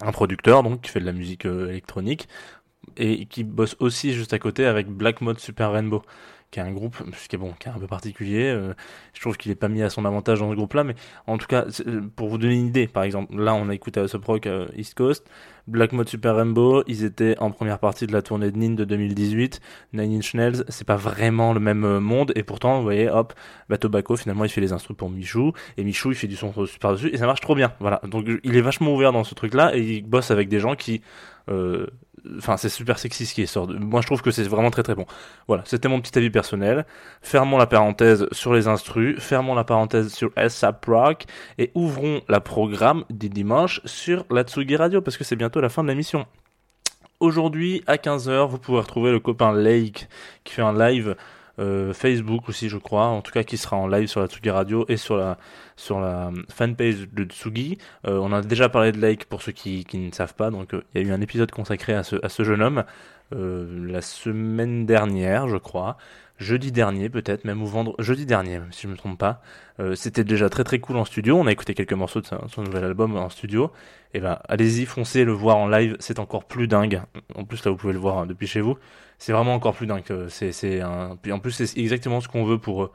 un 0.02 0.12
producteur, 0.12 0.64
donc, 0.64 0.82
qui 0.82 0.92
fait 0.92 1.00
de 1.00 1.06
la 1.06 1.14
musique 1.14 1.46
euh, 1.46 1.70
électronique 1.70 2.28
et 2.98 3.26
qui 3.26 3.44
bosse 3.44 3.76
aussi 3.80 4.14
juste 4.14 4.34
à 4.34 4.40
côté 4.40 4.66
avec 4.66 4.88
Black 4.88 5.22
Mode 5.22 5.40
Super 5.40 5.72
Rainbow 5.72 6.04
qui 6.52 6.60
est 6.60 6.64
un 6.64 6.72
groupe 6.72 6.98
qui 7.28 7.36
est 7.36 7.40
bon 7.40 7.54
qui 7.60 7.68
est 7.68 7.72
un 7.72 7.80
peu 7.80 7.88
particulier 7.88 8.46
euh, 8.46 8.74
je 9.14 9.22
trouve 9.22 9.38
qu'il 9.38 9.52
est 9.52 9.56
pas 9.56 9.68
mis 9.68 9.84
à 9.84 9.90
son 9.90 10.06
avantage 10.06 10.40
dans 10.40 10.50
ce 10.50 10.56
groupe 10.56 10.74
là 10.74 10.84
mais 10.84 10.96
en 11.28 11.38
tout 11.38 11.48
cas 11.48 11.66
euh, 11.86 12.02
pour 12.16 12.30
vous 12.30 12.38
donner 12.38 12.56
une 12.56 12.68
idée 12.68 12.88
par 12.88 13.04
exemple 13.04 13.36
là 13.40 13.54
on 13.54 13.70
a 13.70 13.74
écouté 13.74 14.02
Rock 14.26 14.48
euh, 14.48 14.68
East 14.76 14.96
Coast 14.96 15.30
Black 15.68 15.92
Mode 15.92 16.10
Super 16.10 16.36
Rainbow 16.36 16.84
ils 16.88 17.04
étaient 17.04 17.38
en 17.40 17.52
première 17.52 17.78
partie 17.78 18.08
de 18.08 18.14
la 18.14 18.24
tournée 18.24 18.52
de 18.52 18.58
Nin 18.58 18.74
de 18.74 18.86
2018 18.86 19.62
Nine 19.94 20.18
Inch 20.18 20.34
Nails 20.34 20.64
c'est 20.70 20.88
pas 20.88 20.96
vraiment 20.96 21.54
le 21.54 21.60
même 21.60 22.00
monde 22.00 22.32
et 22.36 22.44
pourtant 22.44 22.78
vous 22.78 22.84
voyez 22.84 23.10
hop 23.10 23.34
bah 23.70 23.78
Tobacco 23.78 24.16
finalement 24.16 24.46
il 24.46 24.50
fait 24.50 24.62
les 24.62 24.74
instruments 24.74 24.98
pour 24.98 25.10
Michou 25.10 25.54
et 25.78 25.84
Michou 25.84 26.12
il 26.12 26.16
fait 26.16 26.28
du 26.28 26.36
son 26.36 26.66
super 26.66 26.94
dessus 26.94 27.10
et 27.14 27.18
ça 27.18 27.28
marche 27.28 27.42
trop 27.42 27.56
bien 27.56 27.74
voilà. 27.80 28.02
Donc 28.08 28.26
il 28.44 28.56
est 28.56 28.62
vachement 28.62 28.94
ouvert 28.96 29.12
dans 29.12 29.24
ce 29.24 29.36
truc 29.36 29.54
là 29.54 29.76
et 29.76 29.82
il 29.82 30.02
bosse 30.04 30.32
avec 30.32 30.50
des 30.50 30.60
gens 30.60 30.76
qui 30.76 31.02
Enfin, 32.38 32.58
c'est 32.58 32.70
super 32.70 33.00
sexy 33.00 33.26
ce 33.26 33.34
qui 33.34 33.48
sort. 33.48 33.66
de- 33.66 33.78
Moi, 33.78 34.02
je 34.02 34.06
trouve 34.08 34.22
que 34.22 34.30
c'est 34.30 34.44
vraiment 34.44 34.72
très 34.72 34.84
très 34.84 34.94
bon. 34.94 35.06
Voilà, 35.48 35.64
c'était 35.66 35.88
mon 35.88 36.02
petit 36.02 36.18
avis 36.18 36.30
personnel. 36.30 36.86
Fermons 37.22 37.58
la 37.58 37.66
parenthèse 37.66 38.28
sur 38.34 38.54
les 38.54 38.68
instrus, 38.68 39.18
fermons 39.20 39.56
la 39.56 39.64
parenthèse 39.64 40.14
sur 40.14 40.30
ASAP 40.36 40.84
Rock 40.86 41.24
et 41.58 41.72
ouvrons 41.76 42.22
la 42.28 42.42
programme 42.42 43.06
du 43.10 43.30
dimanche 43.30 43.80
sur 43.86 44.26
la 44.30 44.44
Tsugi 44.44 44.76
Radio 44.76 45.02
parce 45.02 45.16
que 45.18 45.24
c'est 45.24 45.38
bientôt 45.38 45.62
la 45.62 45.70
fin 45.70 45.82
de 45.82 45.88
l'émission. 45.88 46.26
Aujourd'hui, 47.22 47.84
à 47.88 47.96
15h, 47.98 48.48
vous 48.50 48.60
pouvez 48.60 48.80
retrouver 48.80 49.12
le 49.12 49.20
copain 49.20 49.54
Lake 49.54 50.08
qui 50.44 50.54
fait 50.54 50.62
un 50.62 50.78
live 50.78 51.16
euh, 51.60 51.94
Facebook 51.94 52.50
aussi, 52.50 52.70
je 52.70 52.78
crois, 52.78 53.06
en 53.06 53.22
tout 53.22 53.32
cas 53.32 53.44
qui 53.44 53.58
sera 53.58 53.78
en 53.78 53.88
live 53.88 54.08
sur 54.08 54.22
la 54.22 54.28
Tsugi 54.28 54.50
Radio 54.50 54.86
et 54.88 54.98
sur 54.98 55.18
la 55.18 55.38
sur 55.80 56.00
la 56.00 56.32
fanpage 56.50 57.08
de 57.12 57.24
Tsugi. 57.24 57.78
Euh, 58.06 58.18
on 58.18 58.34
a 58.34 58.42
déjà 58.42 58.68
parlé 58.70 58.92
de 58.92 59.00
Lake 59.00 59.26
pour 59.26 59.42
ceux 59.42 59.54
qui, 59.54 59.86
qui 59.86 59.98
ne 59.98 60.12
savent 60.12 60.36
pas, 60.36 60.52
donc 60.52 60.74
euh, 60.74 60.84
il 60.94 61.02
y 61.02 61.06
a 61.06 61.08
eu 61.08 61.14
un 61.14 61.22
épisode 61.22 61.52
consacré 61.52 61.94
à 61.94 62.04
ce, 62.04 62.18
à 62.24 62.30
ce 62.30 62.44
jeune 62.44 62.62
homme 62.62 62.80
euh, 62.80 62.84
la 63.32 64.02
semaine 64.02 64.86
dernière, 64.86 65.48
je 65.48 65.58
crois, 65.58 65.98
jeudi 66.40 66.72
dernier 66.72 67.10
peut-être, 67.10 67.46
même 67.46 67.62
ou 67.62 67.68
vendre 67.68 67.96
jeudi 68.00 68.26
dernier, 68.26 68.62
si 68.72 68.84
je 68.84 68.88
me 68.88 68.96
trompe 68.96 69.20
pas. 69.20 69.42
Euh, 69.80 69.96
C'était 69.96 70.24
déjà 70.24 70.50
très 70.50 70.64
très 70.64 70.80
cool 70.80 70.98
en 70.98 71.06
studio. 71.06 71.38
On 71.38 71.48
a 71.48 71.52
écouté 71.52 71.74
quelques 71.74 71.94
morceaux 71.94 72.22
de 72.22 72.26
son, 72.26 72.64
nouvel 72.64 72.84
album 72.84 73.16
en 73.16 73.30
studio. 73.30 73.72
Et 74.14 74.20
ben, 74.20 74.40
allez-y, 74.48 74.86
foncez 74.86 75.26
le 75.26 75.32
voir 75.34 75.58
en 75.58 75.68
live, 75.68 75.96
c'est 76.00 76.20
encore 76.20 76.46
plus 76.46 76.68
dingue. 76.68 77.02
En 77.36 77.44
plus, 77.44 77.64
là, 77.66 77.72
vous 77.72 77.78
pouvez 77.78 77.94
le 77.94 78.00
voir 78.00 78.20
hein, 78.20 78.26
depuis 78.26 78.48
chez 78.48 78.62
vous. 78.62 78.78
C'est 79.18 79.34
vraiment 79.34 79.54
encore 79.54 79.76
plus 79.76 79.86
dingue. 79.86 80.04
Euh, 80.12 80.28
C'est, 80.30 80.52
c'est 80.52 80.82
un... 80.82 81.18
En 81.32 81.40
plus, 81.40 81.52
c'est 81.52 81.78
exactement 81.78 82.22
ce 82.22 82.28
qu'on 82.28 82.46
veut 82.46 82.58
pour, 82.58 82.84
euh, 82.84 82.92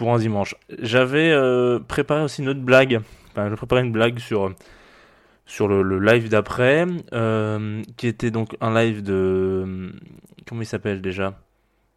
un 0.00 0.18
dimanche. 0.18 0.54
J'avais 0.80 1.30
euh, 1.30 1.78
préparé 1.80 2.22
aussi 2.22 2.42
une 2.42 2.48
autre 2.48 2.60
blague. 2.60 3.00
Enfin, 3.32 3.50
j'ai 3.50 3.56
préparé 3.56 3.82
une 3.82 3.92
blague 3.92 4.18
sur, 4.18 4.52
sur 5.48 5.66
le, 5.66 5.98
live 5.98 6.28
d'après, 6.28 6.86
euh, 7.14 7.82
qui 7.96 8.06
était 8.06 8.30
donc 8.30 8.56
un 8.60 8.72
live 8.72 9.02
de... 9.02 9.92
Comment 10.46 10.60
il 10.60 10.66
s'appelle 10.66 11.00
déjà? 11.00 11.34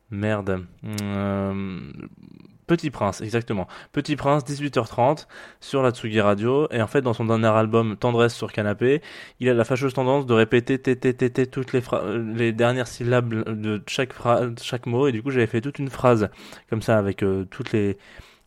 Merde. 0.10 0.66
Euh, 1.04 1.80
Petit 2.66 2.90
Prince, 2.92 3.20
exactement. 3.20 3.68
Petit 3.92 4.16
Prince, 4.16 4.46
18h30, 4.46 5.28
sur 5.60 5.84
la 5.84 5.92
Tsugi 5.92 6.22
Radio. 6.22 6.70
Et 6.72 6.82
en 6.82 6.88
fait, 6.88 7.02
dans 7.02 7.14
son 7.14 7.26
dernier 7.26 7.48
album, 7.48 7.98
Tendresse 7.98 8.34
sur 8.34 8.54
canapé, 8.54 9.02
il 9.42 9.50
a 9.50 9.54
la 9.54 9.66
fâcheuse 9.66 9.94
tendance 9.94 10.26
de 10.26 10.34
répéter 10.34 10.80
toutes 11.48 11.74
les, 11.74 12.54
dernières 12.54 12.88
syllabes 12.88 13.34
de 13.34 13.84
chaque, 13.86 14.14
chaque 14.62 14.86
mot. 14.86 15.08
Et 15.08 15.12
du 15.12 15.22
coup, 15.22 15.30
j'avais 15.30 15.48
fait 15.48 15.60
toute 15.60 15.80
une 15.80 15.90
phrase 15.90 16.30
comme 16.70 16.82
ça, 16.82 16.98
avec 16.98 17.22
euh, 17.22 17.44
toutes 17.52 17.74
les... 17.74 17.98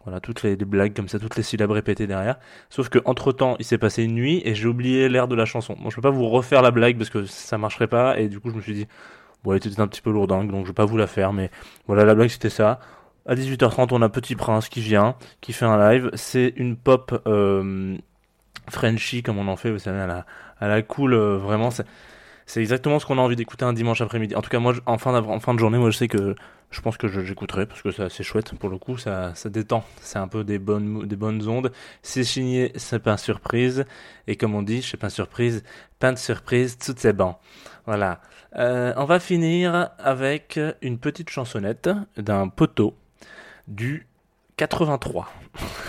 Voilà, 0.05 0.21
toutes 0.21 0.43
les, 0.43 0.57
blagues 0.57 0.95
comme 0.95 1.09
ça, 1.09 1.19
toutes 1.19 1.37
les 1.37 1.43
syllabes 1.43 1.71
répétées 1.71 2.07
derrière. 2.07 2.39
Sauf 2.69 2.91
que 2.91 2.99
entre 3.07 3.33
temps, 3.33 3.57
il 3.59 3.65
s'est 3.65 3.79
passé 3.79 4.03
une 4.05 4.15
nuit 4.15 4.43
et 4.45 4.55
j'ai 4.55 4.69
oublié 4.69 5.09
l'air 5.09 5.29
de 5.29 5.35
la 5.35 5.47
chanson. 5.47 5.77
Bon, 5.81 5.89
je 5.89 5.97
peux 5.97 6.03
pas 6.03 6.11
vous 6.11 6.29
refaire 6.29 6.61
la 6.61 6.71
blague 6.71 6.99
parce 6.99 7.11
que 7.11 7.25
ça 7.25 7.57
marcherait 7.57 7.87
pas. 7.87 8.19
Et 8.19 8.29
du 8.29 8.39
coup, 8.39 8.51
je 8.51 8.57
me 8.57 8.61
suis 8.61 8.75
dit, 8.75 8.87
bon, 9.43 9.53
elle 9.53 9.59
était 9.59 9.81
un 9.81 9.89
petit 9.89 10.03
peu 10.03 10.11
lourdingue, 10.11 10.51
donc 10.51 10.65
je 10.65 10.71
vais 10.71 10.75
pas 10.75 10.85
vous 10.85 10.99
la 10.99 11.07
faire. 11.07 11.33
Mais 11.33 11.51
voilà, 11.87 12.05
la 12.05 12.15
blague 12.15 12.29
c'était 12.29 12.51
ça. 12.51 12.81
À 13.27 13.35
18h30, 13.35 13.89
on 13.93 14.03
a 14.03 14.11
Petit 14.11 14.37
Prince 14.37 14.69
qui 14.69 14.81
vient, 14.81 15.17
qui 15.41 15.55
fait 15.55 15.65
un 15.65 15.79
live. 15.79 16.11
C'est 16.13 16.53
une 16.57 16.77
pop 16.77 17.23
euh, 17.27 17.97
Frenchy 18.69 19.23
comme 19.23 19.39
on 19.39 19.49
en 19.49 19.57
fait, 19.57 19.71
vous 19.71 19.79
savez, 19.79 20.01
à 20.01 20.07
la, 20.07 20.27
à 20.61 20.83
cool. 20.83 21.15
euh, 21.15 21.39
vraiment, 21.39 21.71
c'est 21.71 21.87
c'est 22.47 22.61
exactement 22.61 22.99
ce 22.99 23.07
qu'on 23.07 23.19
a 23.19 23.23
envie 23.23 23.37
d'écouter 23.37 23.65
un 23.65 23.73
dimanche 23.73 24.01
après-midi. 24.01 24.35
En 24.35 24.43
tout 24.43 24.51
cas, 24.51 24.59
moi, 24.59 24.75
en 24.87 24.99
fin, 24.99 25.55
de 25.55 25.59
journée, 25.59 25.79
moi, 25.79 25.91
je 25.91 25.97
sais 25.97 26.09
que 26.09 26.35
je 26.71 26.81
pense 26.81 26.97
que 26.97 27.09
j'écouterai 27.09 27.67
parce 27.67 27.83
que 27.83 27.91
c'est 27.91 28.03
assez 28.03 28.23
chouette 28.23 28.55
pour 28.59 28.69
le 28.69 28.79
coup. 28.79 28.99
Ça, 28.99 29.33
détend. 29.47 29.85
C'est 30.01 30.19
un 30.19 30.29
peu 30.29 30.45
des 30.45 30.59
bonnes, 30.59 31.49
ondes. 31.49 31.73
C'est 32.03 32.25
signé, 32.25 32.73
c'est 32.77 32.99
pas 32.99 33.17
surprise. 33.17 33.87
Et 34.27 34.37
comme 34.37 34.55
on 34.55 34.63
dit, 34.63 34.83
chez 34.83 34.97
Pain 34.97 35.09
Surprise, 35.09 35.63
pain 35.99 36.13
de 36.13 36.19
surprise, 36.19 36.77
tout 36.77 36.95
c'est 36.97 37.13
bon. 37.13 37.35
Voilà. 37.87 38.21
Euh, 38.57 38.93
on 38.97 39.05
va 39.05 39.21
finir 39.21 39.91
avec 39.99 40.61
une 40.83 40.99
petite 40.99 41.31
chansonnette 41.31 41.89
d'un 42.17 42.49
poteau 42.49 42.95
du 43.69 44.07
83. 44.57 45.33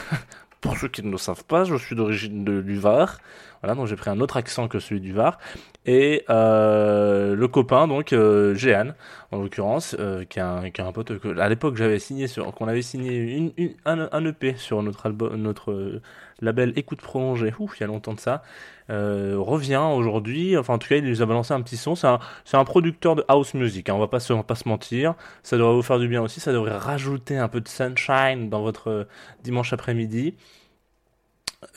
Pour 0.62 0.78
ceux 0.78 0.88
qui 0.88 1.04
ne 1.04 1.12
le 1.12 1.18
savent 1.18 1.44
pas, 1.44 1.64
je 1.64 1.76
suis 1.76 1.96
d'origine 1.96 2.44
du 2.44 2.80
Var. 2.80 3.18
Voilà, 3.66 3.80
donc 3.80 3.88
j'ai 3.88 3.96
pris 3.96 4.12
un 4.12 4.20
autre 4.20 4.38
accent 4.38 4.68
que 4.68 4.78
celui 4.78 5.02
du 5.02 5.12
Var. 5.12 5.40
Et 5.88 6.24
euh, 6.30 7.34
le 7.36 7.48
copain, 7.48 7.88
donc 7.88 8.14
euh, 8.14 8.54
Jehan, 8.54 8.94
en 9.32 9.42
l'occurrence, 9.42 9.96
euh, 10.00 10.24
qui, 10.24 10.38
est 10.38 10.44
un, 10.44 10.70
qui 10.70 10.82
est 10.82 10.84
un 10.84 10.92
pote 10.92 11.18
que 11.18 11.40
à 11.40 11.50
l'époque 11.50 11.76
j'avais 11.76 11.98
signé 11.98 12.28
sur, 12.28 12.54
qu'on 12.54 12.68
avait 12.68 12.84
signé 12.84 13.56
un, 13.86 14.08
un 14.12 14.26
EP 14.26 14.54
sur 14.58 14.84
notre 14.84 15.08
album, 15.08 15.36
notre 15.38 15.72
euh, 15.72 16.00
label 16.42 16.74
Écoute 16.76 17.02
prolongée. 17.02 17.56
Ouf, 17.58 17.80
il 17.80 17.82
y 17.82 17.84
a 17.86 17.88
longtemps 17.88 18.14
de 18.14 18.20
ça. 18.20 18.44
Revient 18.88 19.82
aujourd'hui. 19.96 20.56
Enfin, 20.56 20.76
en 20.76 20.78
tout 20.78 20.90
cas, 20.90 20.98
il 20.98 21.04
nous 21.04 21.24
a 21.24 21.26
balancé 21.26 21.52
un 21.56 21.62
petit 21.64 21.78
son. 21.78 21.96
C'est 21.96 22.06
un, 22.06 22.20
c'est 22.44 22.58
un 22.58 22.66
producteur 22.66 23.16
de 23.16 23.26
house 23.28 23.56
music. 23.56 23.90
hein, 23.90 23.96
on 23.96 24.00
va 24.00 24.08
pas 24.08 24.20
se, 24.20 24.32
on 24.32 24.38
va 24.38 24.44
pas 24.44 24.54
se 24.54 24.70
mentir. 24.70 25.16
Ça 25.42 25.58
devrait 25.58 25.74
vous 25.74 25.82
faire 25.82 25.98
du 25.98 26.08
bien 26.08 26.22
aussi. 26.22 26.40
Ça 26.40 26.52
devrait 26.54 26.78
rajouter 26.78 27.36
un 27.40 27.48
peu 27.48 27.62
de 27.62 27.68
sunshine 27.68 28.48
dans 28.48 28.62
votre 28.62 29.08
dimanche 29.44 29.74
après-midi. 29.74 30.36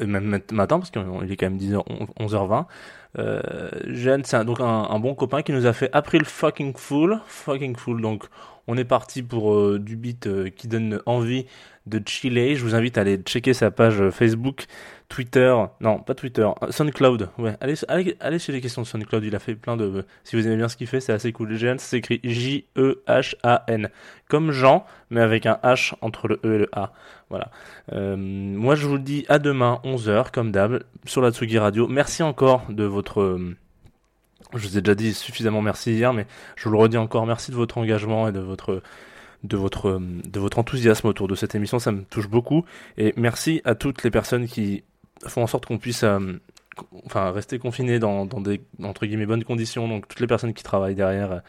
Euh, 0.01 0.07
Même 0.07 0.24
mat- 0.24 0.53
matin, 0.53 0.79
parce 0.79 0.90
qu'il 0.90 1.03
est 1.03 1.37
quand 1.37 1.46
même 1.46 1.59
10h, 1.59 1.83
11h20. 2.18 2.66
Euh, 3.18 3.40
Jeanne, 3.87 4.22
c'est 4.24 4.44
donc 4.44 4.61
un, 4.61 4.98
bon 4.98 5.14
copain 5.14 5.42
qui 5.42 5.53
nous 5.53 5.66
a 5.66 5.72
fait 5.72 5.90
April 5.92 6.24
fucking 6.24 6.74
full. 6.77 7.20
Fucking 7.27 7.77
full. 7.77 8.01
Donc, 8.01 8.24
on 8.66 8.77
est 8.77 8.85
parti 8.85 9.22
pour 9.22 9.55
euh, 9.55 9.79
du 9.79 9.96
beat 9.96 10.27
euh, 10.27 10.51
qui 10.51 10.68
donne 10.68 11.01
envie 11.07 11.46
de 11.88 12.03
chiller. 12.07 12.57
Je 12.57 12.64
vous 12.64 12.74
invite 12.74 12.98
à 12.98 13.03
aller 13.03 13.16
checker 13.16 13.55
sa 13.55 13.70
page 13.70 14.01
euh, 14.01 14.11
Facebook, 14.11 14.66
Twitter, 15.09 15.55
non, 15.81 15.98
pas 15.98 16.14
Twitter, 16.14 16.46
euh, 16.62 16.70
SoundCloud. 16.70 17.31
Ouais, 17.38 17.57
allez, 17.61 17.74
allez, 17.88 18.38
les 18.48 18.61
questions 18.61 18.83
de 18.83 18.87
SoundCloud. 18.87 19.24
Il 19.24 19.35
a 19.35 19.38
fait 19.38 19.55
plein 19.55 19.77
de. 19.77 20.05
Si 20.24 20.37
vous 20.37 20.46
aimez 20.46 20.57
bien 20.57 20.68
ce 20.68 20.77
qu'il 20.77 20.87
fait, 20.87 21.01
c'est 21.01 21.12
assez 21.12 21.33
cool. 21.33 21.55
Jeanne, 21.55 21.79
ça 21.79 21.87
s'écrit 21.87 22.20
J-E-H-A-N. 22.24 23.88
Comme 24.29 24.53
Jean, 24.53 24.85
mais 25.11 25.20
avec 25.20 25.46
un 25.46 25.59
H 25.62 25.94
entre 26.03 26.29
le 26.29 26.40
E 26.44 26.55
et 26.55 26.59
le 26.59 26.68
A. 26.72 26.92
Voilà. 27.31 27.51
Euh, 27.92 28.16
moi, 28.16 28.74
je 28.74 28.87
vous 28.87 28.98
dis 28.98 29.24
à 29.29 29.38
demain, 29.38 29.81
11h, 29.85 30.31
comme 30.31 30.53
d'hab, 30.53 30.83
sur 31.07 31.22
la 31.22 31.31
Tsugi 31.31 31.59
Radio. 31.59 31.88
Merci 31.88 32.22
encore 32.22 32.66
de 32.68 32.85
votre. 32.85 33.20
euh, 33.20 33.57
je 34.55 34.66
vous 34.66 34.79
ai 34.79 34.81
déjà 34.81 34.94
dit 34.94 35.12
suffisamment 35.12 35.61
merci 35.61 35.92
hier, 35.92 36.12
mais 36.12 36.27
je 36.57 36.64
vous 36.64 36.70
le 36.70 36.79
redis 36.79 36.96
encore, 36.96 37.27
merci 37.27 37.51
de 37.51 37.57
votre 37.57 37.77
engagement 37.79 38.29
et 38.29 38.33
de 38.33 38.40
votre 38.40 38.83
de 39.44 39.57
votre 39.57 39.88
euh, 39.88 40.01
de 40.01 40.40
votre 40.40 40.59
enthousiasme 40.59 41.07
autour 41.07 41.29
de 41.29 41.35
cette 41.35 41.55
émission, 41.55 41.79
ça 41.79 41.92
me 41.92 42.03
touche 42.03 42.29
beaucoup. 42.29 42.64
Et 42.96 43.14
merci 43.16 43.61
à 43.64 43.74
toutes 43.74 44.03
les 44.03 44.11
personnes 44.11 44.46
qui 44.46 44.85
font 45.27 45.42
en 45.42 45.46
sorte 45.46 45.66
qu'on 45.66 45.79
puisse 45.79 46.03
euh, 46.05 46.18
enfin 47.07 47.31
rester 47.31 47.59
confinés 47.59 47.98
dans, 47.98 48.27
dans 48.27 48.40
des 48.40 48.61
entre 48.83 49.07
guillemets 49.07 49.27
bonnes 49.27 49.44
conditions. 49.44 49.88
Donc 49.88 50.09
toutes 50.09 50.20
les 50.20 50.27
personnes 50.27 50.55
qui 50.55 50.64
travaillent 50.64 50.94
derrière 50.94 51.42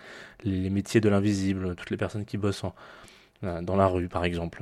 les 0.44 0.70
métiers 0.70 1.02
de 1.02 1.10
l'invisible, 1.10 1.76
toutes 1.76 1.90
les 1.90 1.98
personnes 1.98 2.26
qui 2.26 2.38
bossent 2.38 2.64
en 2.64 2.74
euh, 3.46 3.62
dans 3.62 3.78
la 3.78 3.88
rue 3.88 4.10
par 4.10 4.26
exemple, 4.26 4.62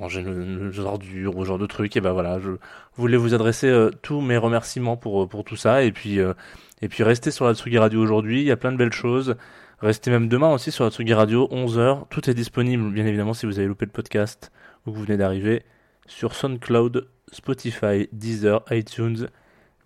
ranger 0.00 0.24
les 0.24 0.80
ordures 0.80 1.36
ou 1.36 1.44
ce 1.44 1.48
genre 1.48 1.58
de 1.58 1.66
trucs 1.66 1.94
et 1.96 2.00
ben 2.00 2.12
voilà, 2.12 2.40
je 2.40 2.52
voulais 2.96 3.18
vous 3.18 3.34
adresser 3.34 3.70
tous 4.00 4.20
mes 4.22 4.38
remerciements 4.38 4.96
pour 4.96 5.28
pour 5.28 5.44
tout 5.44 5.56
ça. 5.56 5.84
Et 5.84 5.92
puis 5.92 6.18
et 6.18 6.88
puis 6.88 7.02
restez 7.04 7.30
sur 7.30 7.46
la 7.46 7.54
Tsugi 7.54 7.78
Radio 7.78 8.00
aujourd'hui, 8.00 8.40
il 8.40 8.46
y 8.46 8.50
a 8.50 8.56
plein 8.56 8.72
de 8.72 8.78
belles 8.78 8.92
choses. 8.92 9.36
Restez 9.82 10.12
même 10.12 10.28
demain 10.28 10.52
aussi 10.52 10.70
sur 10.70 10.84
la 10.84 10.92
Tsugi 10.92 11.12
Radio, 11.12 11.48
11h. 11.50 12.06
Tout 12.08 12.30
est 12.30 12.34
disponible, 12.34 12.92
bien 12.92 13.04
évidemment, 13.04 13.34
si 13.34 13.46
vous 13.46 13.58
avez 13.58 13.66
loupé 13.66 13.84
le 13.84 13.90
podcast 13.90 14.52
ou 14.86 14.92
que 14.92 14.96
vous 14.96 15.02
venez 15.02 15.16
d'arriver, 15.16 15.64
sur 16.06 16.36
SoundCloud, 16.36 17.08
Spotify, 17.32 18.08
Deezer, 18.12 18.64
iTunes. 18.70 19.26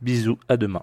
Bisous, 0.03 0.39
à 0.51 0.59
demain. 0.59 0.83